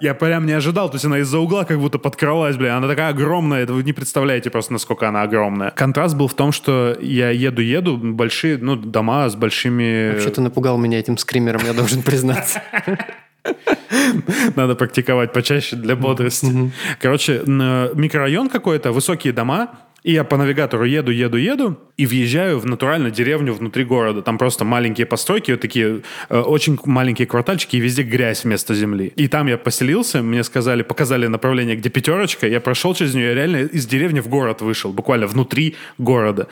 [0.00, 3.08] Я прям не ожидал, то есть она из-за угла как будто подкралась, бля, она такая
[3.08, 5.72] огромная, это вы не представляете просто, насколько она огромная.
[5.72, 10.12] Контраст был в том, что я еду-еду, большие, ну, дома с большими...
[10.12, 12.62] Вообще ты напугал меня этим скримером, я должен признаться.
[14.56, 16.72] Надо практиковать почаще для бодрости.
[17.00, 19.68] Короче, микрорайон какой-то, высокие дома,
[20.04, 24.22] И я по навигатору еду, еду, еду, и въезжаю в натурально деревню внутри города.
[24.22, 29.12] Там просто маленькие постройки, вот такие э, очень маленькие квартальчики, и везде грязь вместо земли.
[29.16, 33.34] И там я поселился, мне сказали, показали направление, где пятерочка, я прошел через нее, я
[33.34, 36.46] реально из деревни в город вышел, буквально внутри города.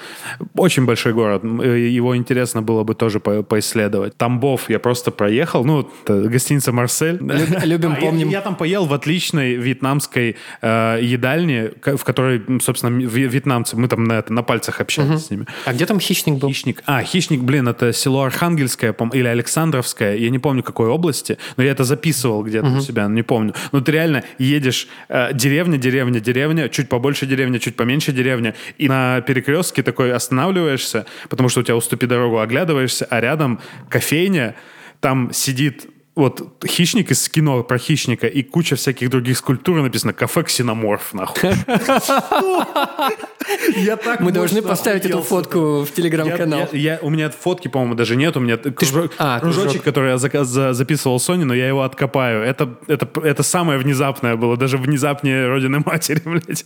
[0.56, 4.16] Очень большой город, э, его интересно было бы тоже по поисследовать.
[4.16, 7.20] Тамбов я просто проехал, ну, гостиница «Марсель».
[7.64, 8.28] Любим, а, помним.
[8.28, 13.06] Я, я там поел в отличной вьетнамской э, едальне, в которой, собственно,
[13.36, 15.18] вьетнамцы, мы там на, это, на пальцах общались угу.
[15.18, 15.46] с ними.
[15.64, 16.48] А где там хищник был?
[16.48, 16.82] Хищник.
[16.86, 20.16] А, хищник, блин, это село Архангельское или Александровское.
[20.16, 22.78] Я не помню, какой области, но я это записывал где-то угу.
[22.78, 23.54] у себя, не помню.
[23.72, 28.88] Но ты реально едешь э, деревня, деревня, деревня, чуть побольше деревня, чуть поменьше деревня, и
[28.88, 34.54] на перекрестке такой останавливаешься, потому что у тебя уступи дорогу, оглядываешься, а рядом кофейня,
[35.00, 35.86] там сидит
[36.16, 41.50] вот хищник из кино про хищника и куча всяких других скульптур написано «Кафе Ксеноморф», нахуй.
[44.20, 46.68] Мы должны поставить эту фотку в телеграм-канал.
[47.02, 48.36] У меня фотки, по-моему, даже нет.
[48.36, 48.58] У меня
[49.18, 52.42] а, кружочек, который я записывал Sony, но я его откопаю.
[52.42, 54.56] Это самое внезапное было.
[54.56, 56.64] Даже внезапнее Родины Матери, блядь.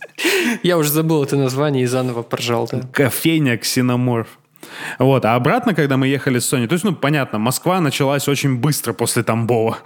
[0.63, 2.69] Я уже забыл это название и заново поржал.
[2.93, 4.27] Кофейня Ксеноморф.
[4.99, 5.25] Вот.
[5.25, 8.93] А обратно, когда мы ехали с Соней, то есть, ну, понятно, Москва началась очень быстро
[8.93, 9.79] после Тамбова.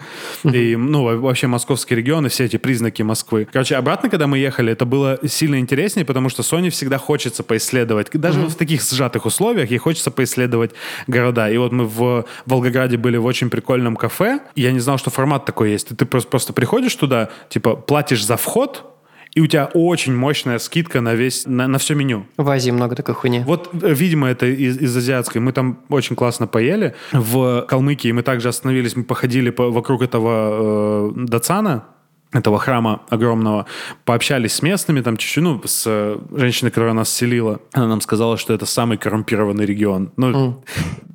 [0.44, 3.48] И, ну, вообще московский регион и все эти признаки Москвы.
[3.52, 8.10] Короче, обратно, когда мы ехали, это было сильно интереснее, потому что Соне всегда хочется поисследовать.
[8.14, 10.72] Даже в таких сжатых условиях ей хочется поисследовать
[11.08, 11.50] города.
[11.50, 14.40] И вот мы в Волгограде были в очень прикольном кафе.
[14.56, 15.96] Я не знал, что формат такой есть.
[15.96, 18.95] Ты просто, просто приходишь туда, типа, платишь за вход,
[19.36, 22.26] и у тебя очень мощная скидка на весь, на, на все меню.
[22.38, 23.42] В Азии много такой хуйни.
[23.42, 25.42] Вот, э, видимо, это из, из азиатской.
[25.42, 26.96] Мы там очень классно поели.
[27.12, 31.84] В Калмыкии мы также остановились, мы походили по, вокруг этого э, Дацана,
[32.38, 33.66] этого храма огромного,
[34.04, 37.60] пообщались с местными, там чуть-чуть, ну, с э, женщиной, которая нас селила.
[37.74, 40.12] Она нам сказала, что это самый коррумпированный регион.
[40.18, 40.62] Ну,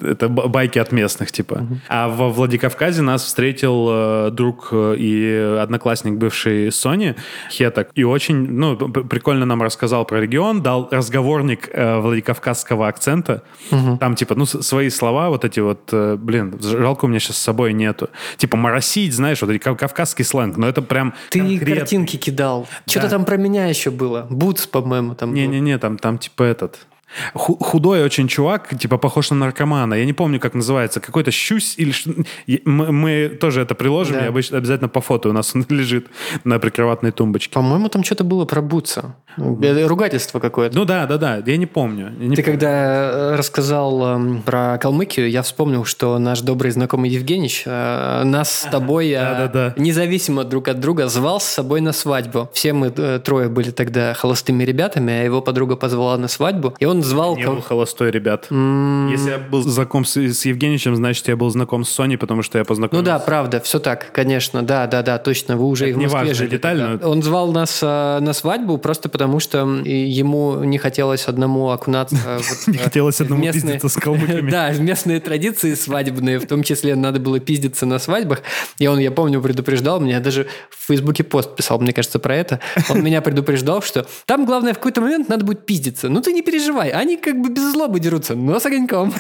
[0.01, 0.11] mm.
[0.13, 1.55] это байки от местных, типа.
[1.55, 1.77] Mm-hmm.
[1.89, 7.17] А во Владикавказе нас встретил э, друг э, и одноклассник бывший Сони,
[7.51, 13.43] Хеток, и очень, ну, прикольно нам рассказал про регион, дал разговорник э, владикавказского акцента.
[13.71, 13.99] Mm-hmm.
[13.99, 17.43] Там, типа, ну, свои слова, вот эти вот, э, блин, жалко, у меня сейчас с
[17.43, 18.09] собой нету.
[18.37, 21.77] Типа, моросить, знаешь, вот кавказский сленг, но это прям ты конкретный.
[21.77, 22.67] картинки кидал.
[22.87, 22.91] Да.
[22.91, 24.27] Что-то там про меня еще было.
[24.31, 26.87] Бутс, по-моему, там Не-не-не, там, там типа этот...
[27.35, 29.95] Худой очень чувак, типа похож на наркомана.
[29.95, 31.01] Я не помню, как называется.
[31.01, 31.93] Какой-то щусь или.
[32.65, 34.15] Мы, мы тоже это приложим.
[34.15, 34.23] Да.
[34.23, 36.07] Я обычно обязательно по фото у нас он лежит
[36.45, 37.53] на прикроватной тумбочке.
[37.55, 39.15] По-моему, там что-то было про Бутса.
[39.37, 40.77] Ругательство какое-то.
[40.77, 41.43] Ну да, да, да.
[41.45, 42.13] Я не помню.
[42.19, 42.45] Я не Ты помню.
[42.45, 48.51] когда э, рассказал э, про Калмыкию, я вспомнил, что наш добрый знакомый Евгеньевич э, нас
[48.51, 52.49] с тобой, э, независимо друг от друга, звал с собой на свадьбу.
[52.53, 56.75] Все мы э, трое были тогда холостыми ребятами, а его подруга позвала на свадьбу.
[56.79, 57.37] И он звал...
[57.37, 58.47] Не был холостой, ребят.
[58.51, 59.11] Mm.
[59.11, 62.59] Если я был знаком с, с Евгеньевичем, значит, я был знаком с Соней, потому что
[62.59, 63.13] я познакомился.
[63.13, 64.63] Ну да, правда, все так, конечно.
[64.63, 65.57] Да, да, да, точно.
[65.57, 66.51] Вы уже Это и в Москве жили.
[66.51, 67.09] деталь, но...
[67.11, 72.17] Он звал нас э, на свадьбу просто потому, что ему не хотелось одному окунаться...
[72.67, 74.51] Не хотелось одному пиздиться с калмыками.
[74.51, 78.43] Да, в местные традиции свадебные, в том числе надо было пиздиться на свадьбах.
[78.79, 82.61] И он, я помню, предупреждал меня, даже в Фейсбуке пост писал, мне кажется, про это.
[82.89, 86.09] Он меня предупреждал, что там, главное, в какой-то момент надо будет пиздиться.
[86.09, 89.13] Ну ты не переживай, они как бы без злобы дерутся, но с огоньком.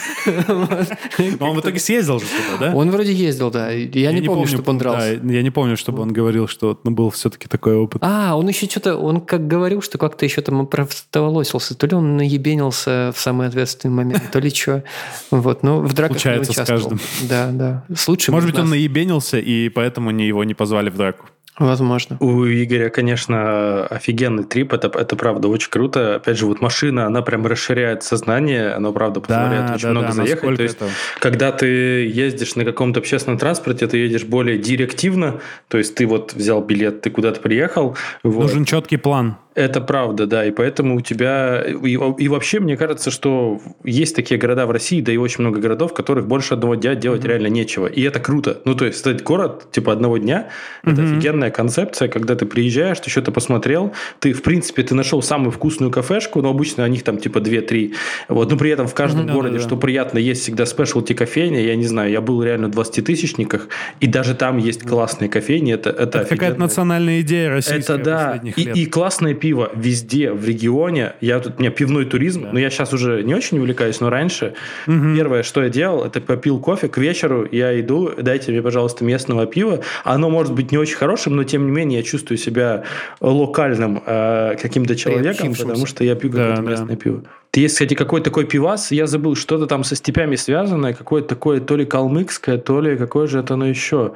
[1.40, 2.76] Он в итоге съездил же туда, да?
[2.76, 3.70] Он вроде ездил, да.
[3.70, 5.20] Я не помню, чтобы он дрался.
[5.22, 8.02] Я не помню, чтобы он говорил, что ну, был все-таки такой опыт.
[8.04, 11.74] А, он еще что-то, он как говорил, что как-то еще там оправдоволосился.
[11.74, 14.84] То ли он наебенился в самый ответственный момент, то ли что.
[15.30, 17.00] Вот, но в драках Случается с каждым.
[17.22, 17.84] Да, да.
[17.94, 21.26] С лучшим Может быть, он наебенился, и поэтому его не позвали в драку.
[21.60, 22.16] Возможно.
[22.20, 26.14] У Игоря, конечно, офигенный трип, это, это правда очень круто.
[26.14, 30.06] Опять же, вот машина, она прям расширяет сознание, она правда позволяет да, очень да, много
[30.06, 30.56] да, заехать.
[30.56, 30.88] То есть, это...
[31.18, 31.66] когда ты
[32.06, 37.02] ездишь на каком-то общественном транспорте, ты едешь более директивно, то есть ты вот взял билет,
[37.02, 37.94] ты куда-то приехал.
[38.22, 38.68] Нужен вот.
[38.68, 39.36] четкий план.
[39.60, 41.62] Это правда, да, и поэтому у тебя...
[41.62, 45.60] И, и вообще, мне кажется, что есть такие города в России, да и очень много
[45.60, 47.28] городов, в которых больше одного дня делать mm-hmm.
[47.28, 47.86] реально нечего.
[47.86, 48.62] И это круто.
[48.64, 50.48] Ну, то есть, стать город, типа, одного дня,
[50.82, 50.92] mm-hmm.
[50.92, 55.50] это офигенная концепция, когда ты приезжаешь, ты что-то посмотрел, ты, в принципе, ты нашел самую
[55.50, 57.94] вкусную кафешку, но обычно о них там, типа, 2-3.
[58.28, 61.12] Вот, но при этом в каждом mm-hmm, городе, да, да, что приятно, есть всегда спешлти
[61.12, 61.60] кофейня.
[61.60, 63.68] Я не знаю, я был реально в 20-тысячниках,
[64.00, 65.74] и даже там есть классные кофейни.
[65.74, 68.40] Это, это, это какая-то национальная идея российская Это да.
[68.56, 71.14] И, и классное пиво пиво везде в регионе.
[71.20, 72.52] Я тут, у меня пивной туризм, да.
[72.52, 74.54] но я сейчас уже не очень увлекаюсь, но раньше
[74.86, 75.16] угу.
[75.16, 79.46] первое, что я делал, это попил кофе, к вечеру я иду, дайте мне, пожалуйста, местного
[79.46, 79.80] пива.
[80.04, 82.84] Оно может быть не очень хорошим, но тем не менее я чувствую себя
[83.20, 86.96] локальным э, каким-то человеком, потому что я пью какое-то да, местное да.
[86.96, 87.22] пиво.
[87.56, 91.74] Есть, кстати, какой-то такой пивас, я забыл, что-то там со степями связанное, какое-то такое то
[91.76, 94.12] ли калмыкское, то ли какое же это оно еще.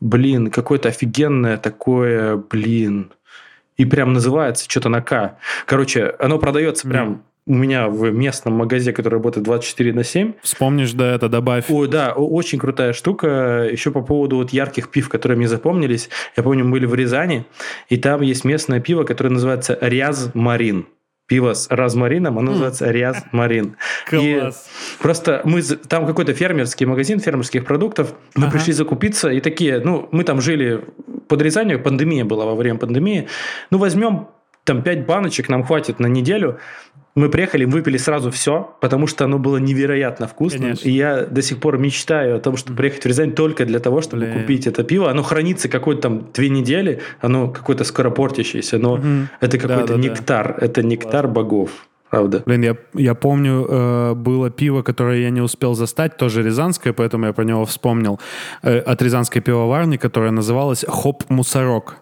[0.00, 3.10] Блин, какое-то офигенное такое, блин.
[3.80, 5.38] И прям называется что-то на К.
[5.64, 6.90] Короче, оно продается mm.
[6.90, 10.34] прям у меня в местном магазине, который работает 24 на 7.
[10.42, 11.64] Вспомнишь, да, это добавь.
[11.70, 13.66] Ой, да, очень крутая штука.
[13.72, 16.10] Еще по поводу вот ярких пив, которые мне запомнились.
[16.36, 17.46] Я помню, мы были в Рязани,
[17.88, 20.86] и там есть местное пиво, которое называется Ряз Марин
[21.26, 23.76] пиво с розмарином, оно называется Риаз Марин.
[24.10, 24.24] Класс.
[24.24, 24.42] И
[25.00, 28.52] просто мы там какой-то фермерский магазин фермерских продуктов, мы ага.
[28.52, 30.82] пришли закупиться и такие, ну мы там жили
[31.30, 33.28] под Рязанью, пандемия была во время пандемии,
[33.70, 34.28] ну возьмем
[34.64, 36.58] там 5 баночек, нам хватит на неделю.
[37.16, 40.62] Мы приехали, выпили сразу все, потому что оно было невероятно вкусным.
[40.62, 40.88] Конечно.
[40.88, 44.00] И я до сих пор мечтаю о том, чтобы приехать в Рязань только для того,
[44.00, 44.40] чтобы Блин.
[44.40, 45.10] купить это пиво.
[45.10, 49.06] Оно хранится какой-то там две недели, оно какое-то скоропортящееся, но угу.
[49.40, 50.56] это какой-то да, да, нектар.
[50.58, 50.66] Да.
[50.66, 51.34] Это нектар Класс.
[51.34, 51.70] богов.
[52.10, 52.42] Правда.
[52.44, 57.26] Блин, я, я помню, э, было пиво, которое я не успел застать, тоже рязанское, поэтому
[57.26, 58.18] я про него вспомнил,
[58.62, 61.96] э, от рязанской пивоварни, которое называлось «Хоп-мусорок».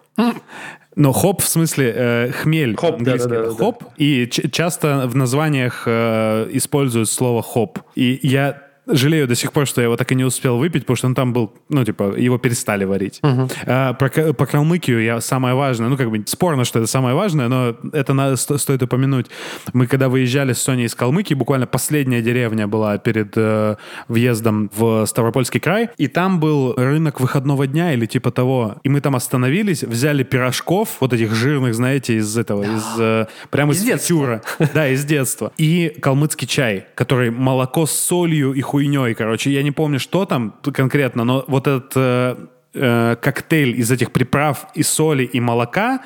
[0.95, 2.75] Но хоп в смысле э, хмель.
[2.75, 3.83] Хоп, да, да, да, хоп.
[3.83, 3.89] Да.
[3.97, 7.79] И часто в названиях э, используют слово хоп.
[7.95, 10.97] И я жалею до сих пор, что я его так и не успел выпить, потому
[10.97, 13.19] что он там был, ну, типа, его перестали варить.
[13.23, 13.49] Угу.
[13.65, 17.47] А, про, про Калмыкию я самое важное, ну, как бы спорно, что это самое важное,
[17.47, 19.27] но это надо, сто, стоит упомянуть.
[19.73, 23.75] Мы когда выезжали с Соней из Калмыкии, буквально последняя деревня была перед э,
[24.07, 28.77] въездом в Ставропольский край, и там был рынок выходного дня или типа того.
[28.83, 33.73] И мы там остановились, взяли пирожков, вот этих жирных, знаете, из этого, из э, прямо
[33.73, 34.41] из, из фритюра.
[34.73, 35.51] Да, из детства.
[35.57, 39.51] И калмыцкий чай, который молоко с солью и хуй хуйней, короче.
[39.51, 42.35] Я не помню, что там конкретно, но вот этот э,
[42.73, 46.01] э, коктейль из этих приправ и соли, и молока,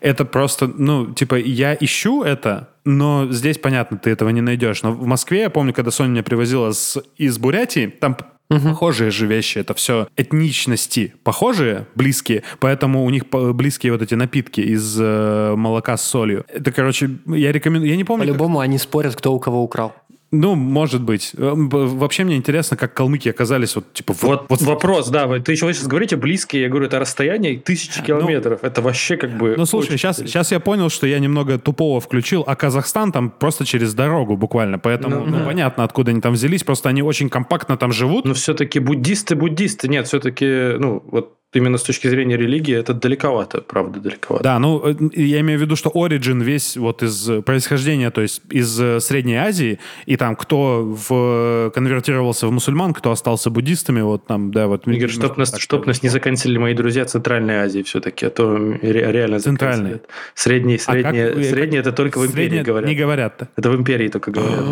[0.00, 4.82] это просто, ну, типа, я ищу это, но здесь, понятно, ты этого не найдешь.
[4.82, 8.16] Но в Москве, я помню, когда Соня меня привозила с, из Бурятии, там
[8.48, 8.60] Угу.
[8.60, 14.60] Похожие же вещи, это все этничности похожие, близкие, поэтому у них близкие вот эти напитки
[14.60, 16.44] из э, молока с солью.
[16.46, 18.24] Это, короче, я рекомендую, я не помню.
[18.24, 18.64] По-любому как...
[18.66, 19.96] они спорят, кто у кого украл.
[20.40, 21.32] Ну, может быть.
[21.36, 24.14] Э, вообще мне интересно, как калмыки оказались вот типа...
[24.20, 25.26] Вот, вот вопрос, да.
[25.38, 28.60] Ты еще сейчас говорите близкие, я говорю, это расстояние тысячи ну, километров.
[28.62, 29.54] Ну, это вообще как бы...
[29.56, 33.64] Ну, слушай, сейчас, сейчас я понял, что я немного тупого включил, а Казахстан там просто
[33.64, 34.78] через дорогу буквально.
[34.78, 35.44] Поэтому, ну, ну да.
[35.44, 36.64] понятно, откуда они там взялись.
[36.64, 38.24] Просто они очень компактно там живут.
[38.24, 39.88] Но все-таки буддисты, буддисты.
[39.88, 44.44] Нет, все-таки, ну, вот именно с точки зрения религии это далековато, правда, далековато.
[44.44, 48.42] Да, ну, э, я имею в виду, что Origin весь вот из происхождения, то есть
[48.50, 54.26] из э, Средней Азии, и там кто в, конвертировался в мусульман, кто остался буддистами, вот
[54.26, 54.86] там, да, вот...
[54.86, 59.40] Игорь, чтоб нас, чтоб нас не заканчили мои друзья Центральной Азии все-таки, а то реально
[59.40, 60.00] Центральной.
[60.34, 62.88] Средний, средний, а как, средний это только в империи говорят.
[62.88, 63.48] Не говорят-то.
[63.56, 64.64] Это в империи только говорят.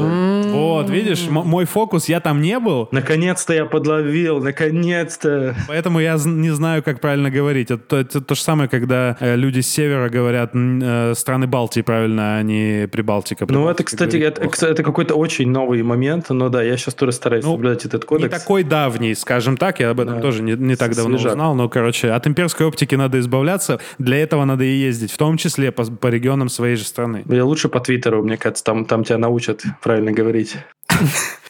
[0.55, 2.89] Вот, видишь, мой фокус, я там не был.
[2.93, 5.55] Наконец-то я подловил, наконец-то.
[5.69, 7.71] Поэтому я не знаю, знаю, как правильно говорить.
[7.71, 12.39] Это, это то же самое, когда э, люди с севера говорят э, страны Балтии правильно,
[12.39, 13.45] а не Прибалтика.
[13.49, 17.45] Ну, это, кстати, это, это какой-то очень новый момент, но да, я сейчас тоже стараюсь
[17.45, 18.33] ну, соблюдать этот кодекс.
[18.33, 20.21] Не такой давний, скажем так, я об этом да.
[20.23, 21.33] тоже не, не так давно Свежак.
[21.33, 25.37] узнал, но, короче, от имперской оптики надо избавляться, для этого надо и ездить, в том
[25.37, 27.25] числе по, по регионам своей же страны.
[27.27, 30.57] Я лучше по Твиттеру, мне кажется, там, там тебя научат правильно говорить.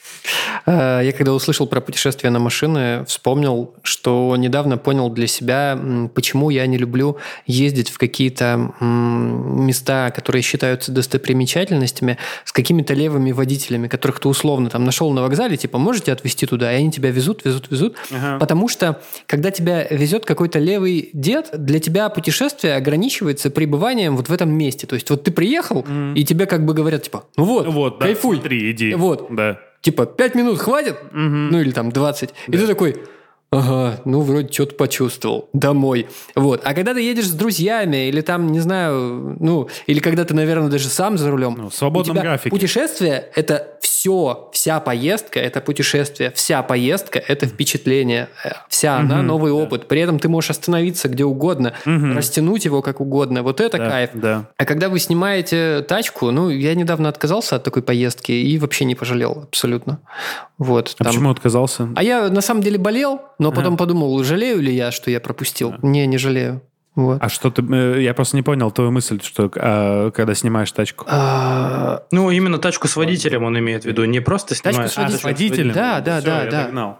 [0.66, 5.78] Э, я когда услышал про путешествие на машины, вспомнил, что недавно понял для себя,
[6.14, 13.88] почему я не люблю ездить в какие-то места, которые считаются достопримечательностями, с какими-то левыми водителями,
[13.88, 17.44] которых ты условно там нашел на вокзале, типа, можете отвезти туда, и они тебя везут,
[17.44, 17.96] везут, везут.
[18.10, 18.38] Ага.
[18.38, 24.32] Потому что, когда тебя везет какой-то левый дед, для тебя путешествие ограничивается пребыванием вот в
[24.32, 24.86] этом месте.
[24.86, 26.14] То есть вот ты приехал, mm.
[26.14, 28.36] и тебе как бы говорят, типа, ну вот, вот кайфуй.
[28.36, 28.94] Да, смотри, иди.
[28.94, 29.26] Вот.
[29.30, 30.96] Да типа, 5 минут хватит?
[31.12, 31.50] Угу.
[31.52, 32.34] Ну, или там 20.
[32.48, 32.56] Да.
[32.56, 32.96] И ты такой,
[33.54, 35.48] Ага, ну вроде что-то почувствовал.
[35.52, 36.08] Домой.
[36.34, 36.62] Вот.
[36.64, 40.68] А когда ты едешь с друзьями, или там, не знаю, ну, или когда ты, наверное,
[40.68, 41.54] даже сам за рулем.
[41.56, 42.50] Ну, в свободном графике.
[42.50, 48.28] Путешествие– это все, вся поездка– это путешествие, вся поездка– это впечатление,
[48.68, 49.56] вся она угу, новый да.
[49.56, 49.88] опыт.
[49.88, 52.14] При этом ты можешь остановиться где угодно, угу.
[52.14, 53.42] растянуть его как угодно.
[53.42, 54.10] Вот это да, кайф.
[54.14, 54.46] Да.
[54.58, 58.94] А когда вы снимаете тачку, ну, я недавно отказался от такой поездки и вообще не
[58.94, 60.00] пожалел абсолютно.
[60.58, 60.94] Вот.
[60.98, 61.12] А там.
[61.12, 61.88] почему отказался?
[61.96, 63.56] А я на самом деле болел, но ага.
[63.56, 65.68] потом подумал, жалею ли я, что я пропустил?
[65.74, 65.78] Ага.
[65.86, 66.62] Не, не жалею.
[66.94, 67.18] Вот.
[67.20, 67.62] А что ты...
[67.62, 71.04] э, Я просто не понял твою мысль, что а, когда снимаешь тачку.
[71.08, 74.04] А, Ну, именно тачку с водителем он имеет в виду.
[74.04, 74.92] Не просто Тачку снимаешь.
[74.92, 75.20] с а водителем.
[75.20, 75.72] с водителем?
[75.74, 76.62] Да, да, Всё, да, я да.
[76.64, 76.98] догнал.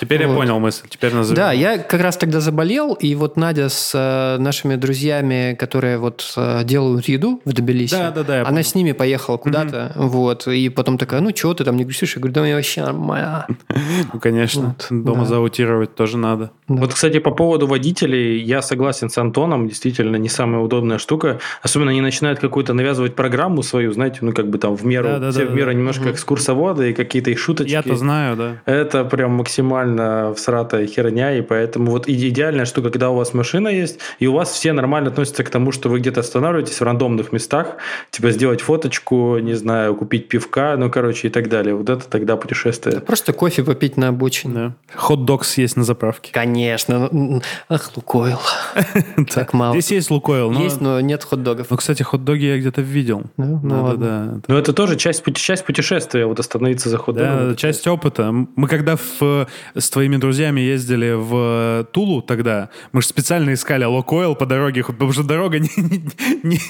[0.00, 0.36] Теперь я Вот.
[0.36, 0.86] понял мысль.
[0.88, 1.36] Теперь назовем.
[1.36, 6.32] Да, я как раз тогда заболел, и вот Надя с э, нашими друзьями, которые вот
[6.36, 8.64] э, делают еду в Тбилиси, Да, да, да, я она понял.
[8.64, 12.14] с ними поехала куда-то, вот, и потом такая, ну, что ты там не грустишь?
[12.16, 13.46] Я говорю, да мне вообще нормально.
[14.12, 14.76] Ну, конечно.
[14.90, 16.50] Дома заутировать тоже надо.
[16.76, 21.38] Вот, кстати, по поводу водителей, я согласен с Антоном, действительно не самая удобная штука.
[21.62, 25.32] Особенно они начинают какую-то навязывать программу свою, знаете, ну как бы там в меру, Да-да-да-да.
[25.32, 27.72] все в меру немножко экскурсоводы и какие-то их шуточки.
[27.72, 28.56] Я-то знаю, да.
[28.66, 33.68] Это прям максимально всратая херня, и поэтому вот иде- идеальная штука, когда у вас машина
[33.68, 37.32] есть, и у вас все нормально относятся к тому, что вы где-то останавливаетесь в рандомных
[37.32, 37.76] местах,
[38.10, 41.74] типа сделать фоточку, не знаю, купить пивка, ну, короче, и так далее.
[41.74, 43.00] Вот это тогда путешествие.
[43.00, 44.54] Просто кофе попить на обочине.
[44.54, 44.72] да.
[44.94, 46.32] Хот-дог съесть на заправке.
[46.32, 46.61] Конечно.
[46.88, 48.38] Ну, Ах, Лукойл.
[49.34, 49.72] Так мало.
[49.74, 50.62] Здесь есть Лукойл, но...
[50.62, 51.66] Есть, но нет хот-догов.
[51.70, 53.24] Ну, кстати, хот-доги я где-то видел.
[53.36, 53.60] Ну,
[53.96, 54.40] Да.
[54.48, 58.32] Но это тоже часть, путешествия, вот остановиться за хот Да, часть опыта.
[58.32, 64.46] Мы когда с твоими друзьями ездили в Тулу тогда, мы же специально искали Локойл по
[64.46, 66.02] дороге, хоть- потому что дорога не- не-
[66.42, 66.60] не-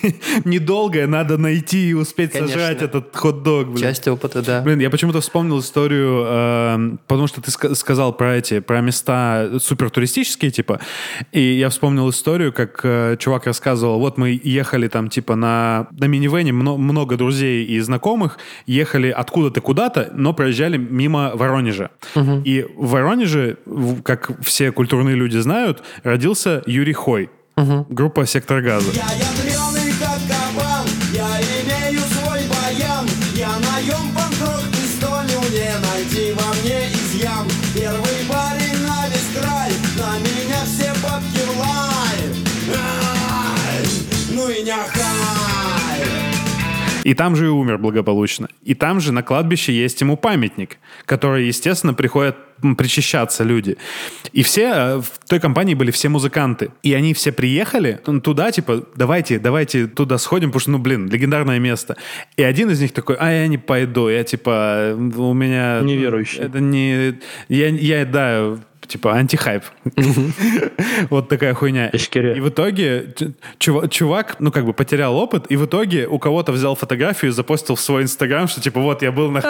[0.45, 2.53] недолгая, надо найти и успеть Конечно.
[2.59, 3.79] сожрать этот хот-дог.
[3.79, 4.61] Часть опыта, да.
[4.63, 9.51] Блин, я почему-то вспомнил историю, э, потому что ты ска- сказал про эти, про места
[9.73, 10.81] супер туристические, типа,
[11.33, 16.05] и я вспомнил историю, как э, чувак рассказывал, вот мы ехали там, типа, на, на
[16.09, 21.89] минивене, мно- много друзей и знакомых, ехали откуда-то куда-то, но проезжали мимо Воронежа.
[22.45, 23.57] И в Воронеже,
[24.05, 27.31] как все культурные люди знают, родился Юрий Хой,
[27.89, 28.91] группа «Сектор газа».
[28.95, 29.52] Я ядреный
[47.05, 48.49] И там же и умер благополучно.
[48.63, 52.37] И там же на кладбище есть ему памятник, который, естественно, приходят
[52.77, 53.77] причащаться люди.
[54.33, 56.71] И все, э, в той компании были все музыканты.
[56.83, 61.59] И они все приехали туда, типа, давайте, давайте туда сходим, потому что, ну, блин, легендарное
[61.59, 61.97] место.
[62.37, 65.81] И один из них такой, а я не пойду, я, типа, у меня...
[65.81, 66.41] Неверующий.
[66.41, 67.19] Это не...
[67.49, 69.65] Я, я да, типа, антихайп.
[71.11, 71.89] Вот такая хуйня.
[71.89, 73.15] И в итоге
[73.59, 77.75] чувак, ну, как бы потерял опыт, и в итоге у кого-то взял фотографию и запостил
[77.75, 79.43] в свой инстаграм, что, типа, вот, я был на,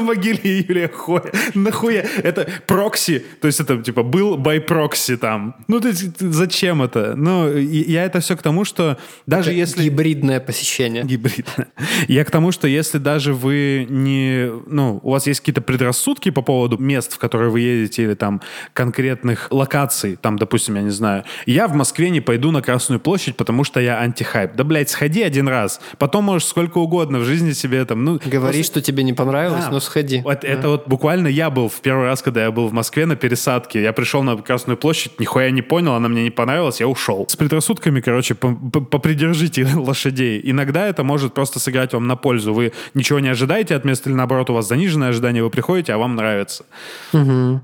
[0.00, 1.30] могиле Юлия Хоя.
[1.54, 2.04] Нахуя?
[2.22, 5.54] Это прокси, то есть это, типа, был by прокси там.
[5.68, 7.14] Ну, то есть, зачем это?
[7.16, 9.84] Ну, я это все к тому, что даже если...
[9.84, 11.04] Гибридное посещение.
[11.04, 11.66] Гибридно.
[12.08, 14.50] Я к тому, что если даже вы не...
[14.66, 18.39] Ну, у вас есть какие-то предрассудки по поводу мест, в которые вы едете, или там
[18.72, 23.36] конкретных локаций, там, допустим, я не знаю, я в Москве не пойду на Красную площадь,
[23.36, 24.52] потому что я антихайп.
[24.54, 25.80] Да, блядь, сходи один раз.
[25.98, 28.04] Потом можешь сколько угодно в жизни себе там...
[28.04, 29.70] Ну, Говори, что тебе не понравилось, Да.
[29.70, 30.20] но сходи.
[30.24, 33.16] вот это вот буквально я был в первый раз, когда я был в Москве на
[33.16, 33.82] пересадке.
[33.82, 37.26] Я пришел на Красную площадь, нихуя не понял, она мне не понравилась, я ушел.
[37.28, 40.40] С предрассудками, короче, по- по- попридержите лошадей.
[40.44, 42.52] Иногда это может просто сыграть вам на пользу.
[42.54, 45.98] Вы ничего не ожидаете от места или наоборот у вас заниженное ожидание, вы приходите, а
[45.98, 46.64] вам нравится.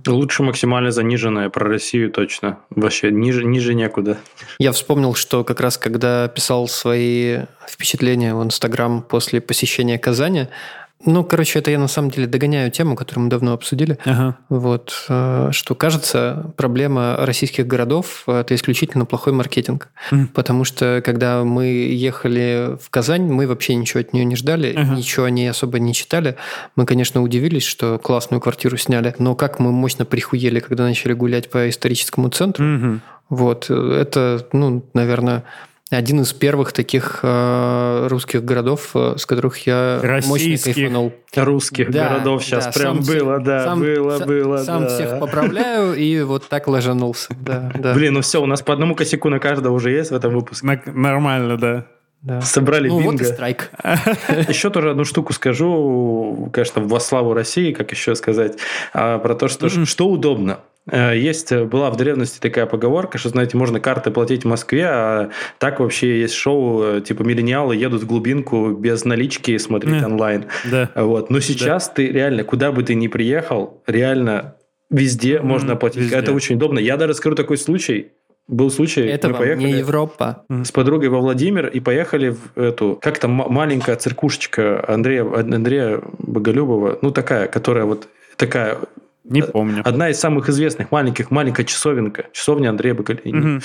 [0.07, 2.59] Лучше максимально заниженное про Россию точно.
[2.71, 4.19] Вообще ниже, ниже некуда.
[4.59, 10.49] Я вспомнил, что как раз когда писал свои впечатления в Инстаграм после посещения Казани,
[11.05, 13.99] ну, короче, это я на самом деле догоняю тему, которую мы давно обсудили.
[14.05, 14.39] Ага.
[14.49, 19.89] Вот, э, что кажется, проблема российских городов– это исключительно плохой маркетинг.
[20.11, 20.29] Мгм.
[20.29, 24.95] Потому что, когда мы ехали в Казань, мы вообще ничего от нее не ждали, Ага.
[24.97, 26.37] ничего о ней особо не читали.
[26.77, 31.51] Мы, конечно, удивились, что классную квартиру сняли, но как мы мощно прихуели, когда начали гулять
[31.51, 32.65] по историческому центру.
[32.65, 33.03] Мгм.
[33.29, 35.45] Вот, э, это, ну, наверное,
[35.91, 40.75] один из первых таких э, русских городов, э, с которых я мощно Российских.
[40.75, 41.13] кайфанул.
[41.37, 44.89] Русских Да, городов сейчас да, прям сам было, да, сам- было, са- было, Сам да.
[44.89, 47.29] всех поправляю и вот так ложанулся.
[47.41, 50.15] Да, да, Блин, ну все, у нас по одному косяку на каждого уже есть в
[50.15, 50.67] этом выпуске.
[50.87, 51.87] Нормально, да.
[52.23, 52.41] да.
[52.41, 53.25] Собрали Ну вот и бинго.
[53.25, 53.71] страйк.
[54.49, 58.59] Еще тоже одну штуку скажу, конечно, во славу России, как еще сказать,
[58.93, 60.59] а, про то, что, что удобно.
[60.91, 64.87] Э, Есть, э, была в древности такая поговорка, что, знаете, можно карты платить в Москве,
[64.87, 70.05] а так вообще есть шоу, э, типа миллениалы едут в глубинку без налички смотреть Мгм.
[70.13, 70.45] онлайн.
[70.71, 70.91] Да.
[70.95, 71.31] Вот.
[71.31, 74.55] Но сейчас ты реально, куда бы ты ни приехал, реально
[74.91, 76.03] везде Мгм, можно оплатить.
[76.03, 76.17] везде.
[76.17, 76.79] Это очень удобно.
[76.79, 78.13] Я даже скажу такой случай.
[78.49, 80.45] Был случай, Это мы вам поехали не Европа.
[80.49, 86.01] с подругой во Владимир и поехали в эту, как там ма- маленькая циркушечка Андрея, Андрея
[86.21, 88.07] Боголюбова, ну такая, которая вот
[88.37, 88.79] такая,
[89.29, 89.83] Не помню.
[89.85, 93.37] одна из самых известных маленьких, маленькая часовенка, часовня Андрея Боголюбова.
[93.37, 93.63] Мгм.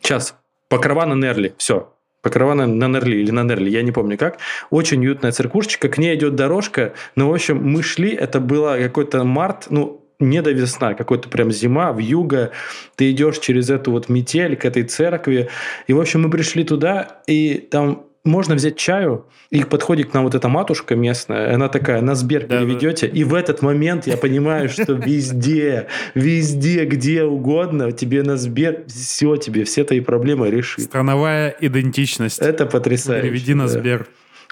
[0.00, 0.36] Сейчас,
[0.68, 1.92] Покрова на Нерли, все.
[2.22, 4.38] Покрова на, на Нерли или на Нерли, я не помню как.
[4.70, 6.94] Очень уютная церквушечка, к ней идет дорожка.
[7.14, 11.52] Ну, в общем, мы шли, это было какой-то март, ну, не до весна, какой-то прям
[11.52, 12.52] зима, в юго.
[12.96, 15.50] Ты идешь через эту вот метель к этой церкви.
[15.86, 20.24] И, в общем, мы пришли туда, и там можно взять чаю, и подходит к нам
[20.24, 23.16] вот эта матушка местная, она такая, на Сбер да, переведете, да.
[23.16, 29.36] и в этот момент я понимаю, что везде, везде, где угодно, тебе на Сбер, все
[29.36, 30.84] тебе, все твои проблемы решит.
[30.84, 32.40] Страновая идентичность.
[32.40, 33.22] Это потрясающе.
[33.22, 34.06] Переведи на Сбер.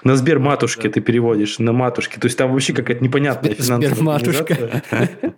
[0.05, 0.93] На Сбер матушки да.
[0.93, 2.19] ты переводишь, на матушки.
[2.19, 4.83] То есть там вообще какая-то непонятная финансовая Сбер матушка.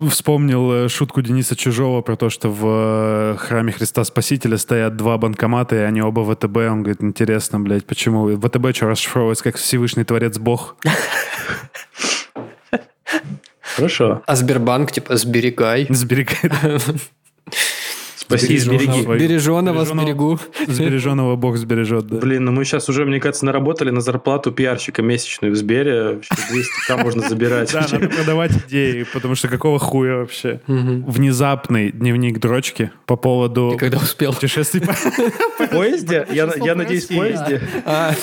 [0.09, 5.17] Вспомнил э, шутку Дениса Чужого про то, что в э, храме Христа Спасителя стоят два
[5.17, 6.57] банкомата, и они оба ВТБ.
[6.57, 8.27] Он говорит, интересно, блядь, почему?
[8.37, 10.75] ВТБ что, расшифровывается как Всевышний Творец Бог?
[13.61, 14.21] Хорошо.
[14.25, 15.87] А Сбербанк, типа, сберегай.
[15.89, 16.51] Сберегай.
[18.27, 19.05] Спаси, сбереги.
[19.05, 20.37] Береженого сберегу.
[20.67, 22.17] Сбереженого Бог сбережет, да.
[22.17, 26.19] Блин, ну мы сейчас уже, мне кажется, наработали на зарплату пиарщика месячную в Сбере.
[26.49, 27.71] 200 там можно забирать.
[27.71, 30.59] Да, надо продавать идеи, потому что какого хуя вообще?
[30.67, 33.71] Внезапный дневник дрочки по поводу...
[33.71, 34.33] Ты когда успел?
[34.33, 36.27] Путешествий В поезде?
[36.29, 37.61] Я надеюсь, в поезде?
[37.85, 38.13] А.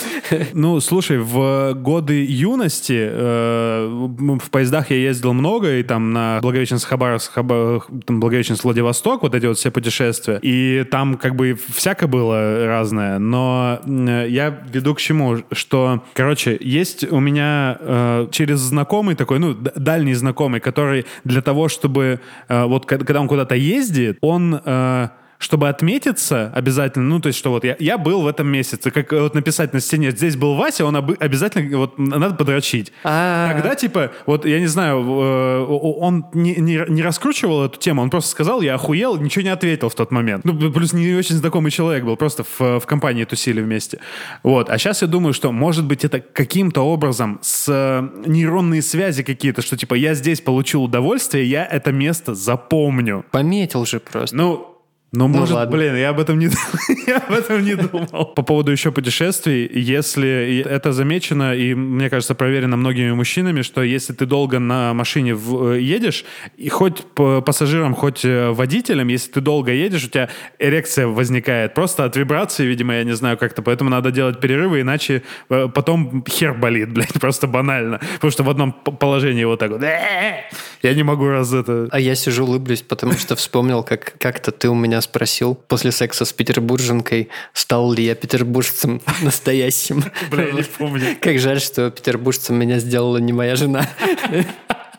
[0.52, 7.30] Ну, слушай, в годы юности э, в поездах я ездил много, и там на Благовещенск-Хабаровск,
[7.38, 10.38] Благовещенск-Владивосток, вот эти вот все путешествия путешествия.
[10.42, 13.18] И там как бы всяко было разное.
[13.18, 15.38] Но я веду к чему?
[15.52, 21.68] Что, короче, есть у меня э, через знакомый такой, ну, дальний знакомый, который для того,
[21.68, 24.60] чтобы э, вот когда он куда-то ездит, он...
[24.64, 28.90] Э, чтобы отметиться обязательно, ну, то есть, что вот я, я был в этом месяце,
[28.90, 32.92] как вот написать на стене, здесь был Вася, он об, обязательно, вот, надо подрочить.
[33.02, 33.52] А-а-а.
[33.52, 38.10] Тогда, типа, вот, я не знаю, э, он не, не, не раскручивал эту тему, он
[38.10, 40.44] просто сказал, я охуел, ничего не ответил в тот момент.
[40.44, 43.98] Ну, плюс не очень знакомый человек был, просто в, в компании тусили вместе.
[44.42, 49.22] Вот, а сейчас я думаю, что, может быть, это каким-то образом с э, нейронные связи
[49.22, 53.24] какие-то, что, типа, я здесь получил удовольствие, я это место запомню.
[53.30, 54.36] Пометил же просто.
[54.36, 54.73] Ну,
[55.14, 55.76] ну, ну может, ладно.
[55.76, 56.50] блин, я об этом не,
[57.06, 58.26] я об этом не думал.
[58.34, 64.12] По поводу еще путешествий, если это замечено, и мне кажется, проверено многими мужчинами, что если
[64.12, 66.24] ты долго на машине в, э, едешь,
[66.56, 71.74] и хоть по пассажирам, хоть э, водителям, если ты долго едешь, у тебя эрекция возникает
[71.74, 76.24] просто от вибрации, видимо, я не знаю как-то, поэтому надо делать перерывы, иначе э, потом
[76.28, 78.00] хер болит, блядь, просто банально.
[78.14, 79.82] Потому что в одном положении вот так вот.
[79.82, 81.88] Я не могу раз это...
[81.90, 86.24] А я сижу, улыблюсь, потому что вспомнил, как как-то ты у меня спросил после секса
[86.24, 90.04] с петербурженкой, стал ли я петербуржцем настоящим.
[90.30, 91.16] Бля, не помню.
[91.20, 93.88] Как жаль, что петербуржцем меня сделала не моя жена.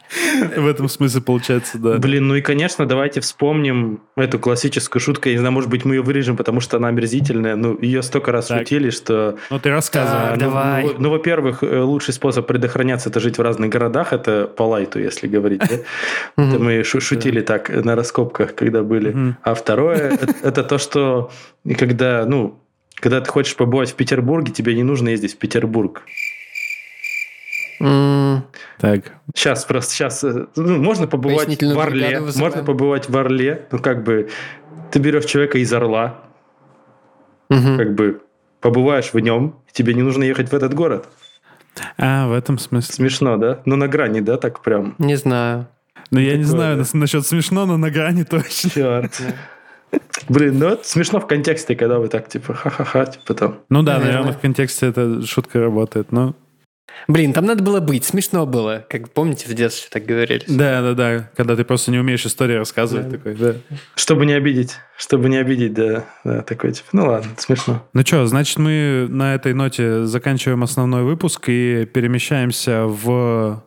[0.58, 1.98] В этом смысле получается, да.
[1.98, 5.30] Блин, ну и, конечно, давайте вспомним эту классическую шутку.
[5.30, 7.56] Я не знаю, может быть, мы ее вырежем, потому что она омерзительная.
[7.56, 8.60] Ну, ее столько раз так.
[8.60, 9.38] шутили, что...
[9.50, 10.34] Ну, ты рассказывай.
[10.34, 10.84] А, давай.
[10.84, 14.14] Ну, ну, во-первых, э, лучший способ предохраняться– это жить в разных городах.
[14.14, 15.62] Это по лайту, если говорить.
[15.62, 16.44] Да?
[16.44, 19.36] Это мы шутили так на раскопках, когда были.
[19.44, 21.32] А второе– это то, что
[21.78, 22.60] когда, ну,
[22.96, 26.04] когда ты хочешь побывать в Петербурге, тебе не нужно ездить в Петербург.
[27.80, 29.12] Так.
[29.34, 34.04] Сейчас просто, сейчас, э, ну, можно побывать в Орле, можно побывать в Орле, ну, как
[34.04, 34.30] бы,
[34.92, 36.22] ты берешь человека из Орла,
[37.50, 37.78] угу.
[37.78, 38.22] как бы,
[38.62, 41.08] побываешь в нем, тебе не нужно ехать в этот город.
[41.98, 42.94] А, в этом смысле.
[42.94, 43.60] Смешно, да?
[43.66, 44.96] Ну, на грани, да, так прям?
[44.98, 45.68] Не знаю.
[46.12, 46.86] Ну, я Такое, не знаю да.
[46.94, 48.70] насчет смешно, но на грани точно.
[48.70, 49.22] Черт.
[50.28, 53.60] Блин, ну это смешно в контексте, когда вы так, типа, ха-ха-ха, типа там.
[53.70, 56.36] Ну да, наверное, в контексте эта шутка работает, но...
[57.08, 58.86] Блин, там надо было быть, смешно было.
[58.90, 60.44] Как помните, в детстве так говорили.
[60.48, 61.30] Да, да, да.
[61.36, 63.18] Когда ты просто не умеешь историю рассказывать, да.
[63.18, 63.56] такой, да.
[63.96, 64.78] Чтобы не обидеть.
[64.98, 66.06] Чтобы не обидеть, да.
[66.24, 66.90] Да, такой типа.
[66.94, 67.86] Ну ладно, смешно.
[67.94, 73.64] Ну что, значит, мы на этой ноте заканчиваем основной выпуск и перемещаемся в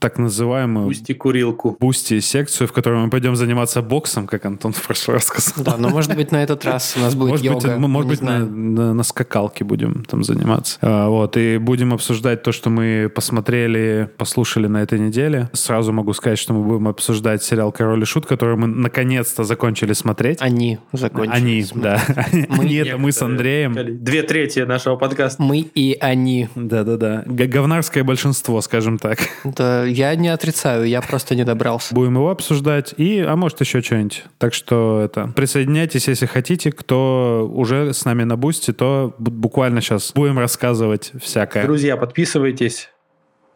[0.00, 0.86] так называемую...
[0.86, 1.76] Бусти-курилку.
[1.78, 5.64] Бусти-секцию, в которой мы пойдем заниматься боксом, как Антон в прошлый раз сказал.
[5.64, 7.76] Да, но может быть на этот раз у нас будет может йога.
[7.76, 10.78] Быть, может быть, на, на, на скакалке будем там заниматься.
[10.80, 15.50] А, вот, и будем обсуждать то, что мы посмотрели, послушали на этой неделе.
[15.52, 19.92] Сразу могу сказать, что мы будем обсуждать сериал «Король и Шут», который мы наконец-то закончили
[19.92, 20.38] смотреть.
[20.40, 22.00] Они закончили Они, смотреть.
[22.16, 22.26] да.
[22.48, 23.76] Мы, они, это мы с Андреем.
[24.02, 25.42] Две трети нашего подкаста.
[25.42, 26.48] Мы и они.
[26.54, 27.24] Да-да-да.
[27.26, 29.18] Говнарское большинство, скажем так.
[29.44, 31.94] Да, я не отрицаю, я просто не добрался.
[31.94, 34.24] Будем его обсуждать, и, а может, еще что-нибудь.
[34.38, 36.72] Так что это, присоединяйтесь, если хотите.
[36.72, 41.64] Кто уже с нами на бусте, то буквально сейчас будем рассказывать всякое.
[41.64, 42.90] Друзья, подписывайтесь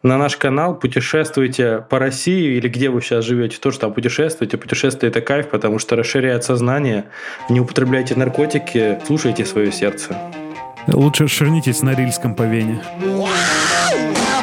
[0.03, 4.57] на наш канал, путешествуйте по России или где вы сейчас живете, тоже там путешествуйте.
[4.57, 7.05] Путешествие– это кайф, потому что расширяет сознание.
[7.49, 10.15] Не употребляйте наркотики, слушайте свое сердце.
[10.87, 12.83] Лучше ширнитесь на рильском по Вене.
[13.01, 14.34] Wow!